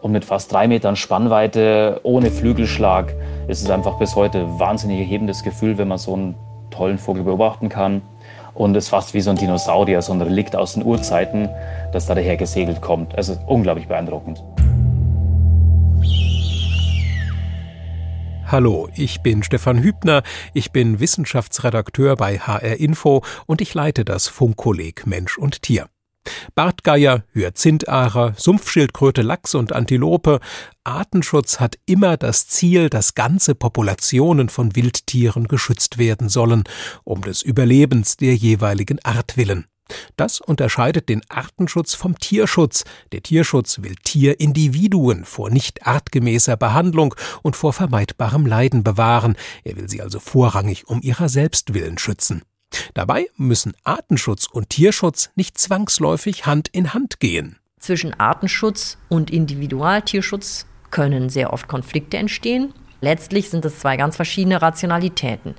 Und 0.00 0.12
mit 0.12 0.24
fast 0.24 0.52
drei 0.52 0.68
Metern 0.68 0.96
Spannweite, 0.96 2.00
ohne 2.04 2.30
Flügelschlag, 2.30 3.14
ist 3.48 3.62
es 3.62 3.70
einfach 3.70 3.98
bis 3.98 4.14
heute 4.14 4.38
ein 4.38 4.58
wahnsinnig 4.58 5.00
erhebendes 5.00 5.42
Gefühl, 5.42 5.76
wenn 5.76 5.88
man 5.88 5.98
so 5.98 6.14
einen 6.14 6.34
tollen 6.70 6.98
Vogel 6.98 7.24
beobachten 7.24 7.68
kann. 7.68 8.02
Und 8.54 8.76
es 8.76 8.84
ist 8.84 8.90
fast 8.90 9.14
wie 9.14 9.20
so 9.20 9.30
ein 9.30 9.36
Dinosaurier, 9.36 10.02
so 10.02 10.12
ein 10.12 10.20
Relikt 10.20 10.56
aus 10.56 10.74
den 10.74 10.84
Urzeiten, 10.84 11.48
das 11.92 12.06
da 12.06 12.14
daher 12.14 12.36
gesegelt 12.36 12.80
kommt. 12.80 13.16
Also 13.16 13.36
unglaublich 13.46 13.88
beeindruckend. 13.88 14.42
Hallo, 18.50 18.88
ich 18.96 19.20
bin 19.20 19.42
Stefan 19.42 19.82
Hübner, 19.82 20.22
ich 20.54 20.72
bin 20.72 21.00
Wissenschaftsredakteur 21.00 22.16
bei 22.16 22.38
HR 22.38 22.80
Info 22.80 23.22
und 23.44 23.60
ich 23.60 23.74
leite 23.74 24.06
das 24.06 24.26
Funkkolleg 24.26 25.06
Mensch 25.06 25.36
und 25.36 25.60
Tier. 25.60 25.90
Bartgeier, 26.54 27.24
Hyazintharer, 27.34 28.32
Sumpfschildkröte, 28.38 29.20
Lachs 29.20 29.54
und 29.54 29.74
Antilope. 29.74 30.40
Artenschutz 30.82 31.60
hat 31.60 31.78
immer 31.84 32.16
das 32.16 32.48
Ziel, 32.48 32.88
dass 32.88 33.14
ganze 33.14 33.54
Populationen 33.54 34.48
von 34.48 34.74
Wildtieren 34.74 35.46
geschützt 35.46 35.98
werden 35.98 36.30
sollen, 36.30 36.64
um 37.04 37.20
des 37.20 37.42
Überlebens 37.42 38.16
der 38.16 38.34
jeweiligen 38.34 38.98
Art 39.04 39.36
willen. 39.36 39.66
Das 40.16 40.40
unterscheidet 40.40 41.08
den 41.08 41.22
Artenschutz 41.28 41.94
vom 41.94 42.18
Tierschutz. 42.18 42.84
Der 43.12 43.22
Tierschutz 43.22 43.82
will 43.82 43.94
Tierindividuen 43.96 45.24
vor 45.24 45.50
nicht 45.50 45.86
artgemäßer 45.86 46.56
Behandlung 46.56 47.14
und 47.42 47.56
vor 47.56 47.72
vermeidbarem 47.72 48.46
Leiden 48.46 48.84
bewahren. 48.84 49.36
Er 49.64 49.76
will 49.76 49.88
sie 49.88 50.02
also 50.02 50.20
vorrangig 50.20 50.88
um 50.88 51.00
ihrer 51.02 51.28
selbst 51.28 51.74
willen 51.74 51.98
schützen. 51.98 52.42
Dabei 52.94 53.28
müssen 53.36 53.74
Artenschutz 53.84 54.46
und 54.46 54.70
Tierschutz 54.70 55.30
nicht 55.36 55.58
zwangsläufig 55.58 56.46
Hand 56.46 56.68
in 56.68 56.92
Hand 56.92 57.20
gehen. 57.20 57.56
Zwischen 57.78 58.18
Artenschutz 58.18 58.98
und 59.08 59.30
Individualtierschutz 59.30 60.66
können 60.90 61.28
sehr 61.28 61.52
oft 61.52 61.68
Konflikte 61.68 62.16
entstehen. 62.16 62.74
Letztlich 63.00 63.50
sind 63.50 63.64
es 63.64 63.78
zwei 63.78 63.96
ganz 63.96 64.16
verschiedene 64.16 64.60
Rationalitäten. 64.60 65.54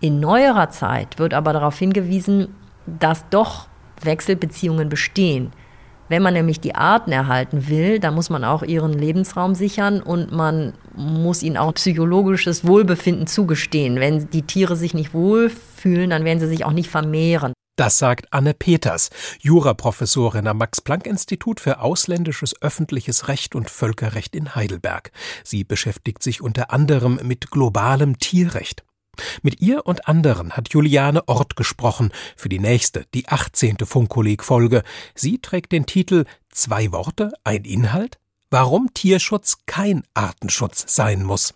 In 0.00 0.20
neuerer 0.20 0.70
Zeit 0.70 1.18
wird 1.18 1.32
aber 1.32 1.52
darauf 1.52 1.78
hingewiesen, 1.78 2.54
dass 2.86 3.28
doch 3.30 3.68
Wechselbeziehungen 4.02 4.88
bestehen. 4.88 5.52
Wenn 6.08 6.22
man 6.22 6.34
nämlich 6.34 6.60
die 6.60 6.74
Arten 6.74 7.12
erhalten 7.12 7.68
will, 7.68 7.98
dann 7.98 8.14
muss 8.14 8.28
man 8.28 8.44
auch 8.44 8.62
ihren 8.62 8.92
Lebensraum 8.92 9.54
sichern 9.54 10.02
und 10.02 10.32
man 10.32 10.74
muss 10.94 11.42
ihnen 11.42 11.56
auch 11.56 11.72
psychologisches 11.74 12.66
Wohlbefinden 12.66 13.26
zugestehen. 13.26 13.98
Wenn 13.98 14.28
die 14.30 14.42
Tiere 14.42 14.76
sich 14.76 14.92
nicht 14.92 15.14
wohlfühlen, 15.14 16.10
dann 16.10 16.24
werden 16.24 16.40
sie 16.40 16.48
sich 16.48 16.64
auch 16.64 16.72
nicht 16.72 16.90
vermehren. 16.90 17.54
Das 17.76 17.98
sagt 17.98 18.32
Anne 18.32 18.54
Peters, 18.54 19.10
Juraprofessorin 19.40 20.46
am 20.46 20.58
Max-Planck-Institut 20.58 21.58
für 21.58 21.80
ausländisches 21.80 22.54
öffentliches 22.62 23.26
Recht 23.26 23.56
und 23.56 23.68
Völkerrecht 23.68 24.36
in 24.36 24.54
Heidelberg. 24.54 25.10
Sie 25.42 25.64
beschäftigt 25.64 26.22
sich 26.22 26.40
unter 26.40 26.70
anderem 26.70 27.18
mit 27.24 27.50
globalem 27.50 28.18
Tierrecht. 28.18 28.84
Mit 29.42 29.60
ihr 29.60 29.86
und 29.86 30.08
anderen 30.08 30.52
hat 30.52 30.70
Juliane 30.70 31.26
Ort 31.28 31.56
gesprochen 31.56 32.12
für 32.36 32.48
die 32.48 32.58
nächste, 32.58 33.06
die 33.14 33.28
18. 33.28 33.78
Funkkolleg-Folge. 33.84 34.82
Sie 35.14 35.38
trägt 35.38 35.72
den 35.72 35.86
Titel 35.86 36.24
Zwei 36.50 36.92
Worte, 36.92 37.32
ein 37.44 37.64
Inhalt? 37.64 38.18
Warum 38.50 38.94
Tierschutz 38.94 39.58
kein 39.66 40.04
Artenschutz 40.14 40.84
sein 40.94 41.24
muss. 41.24 41.54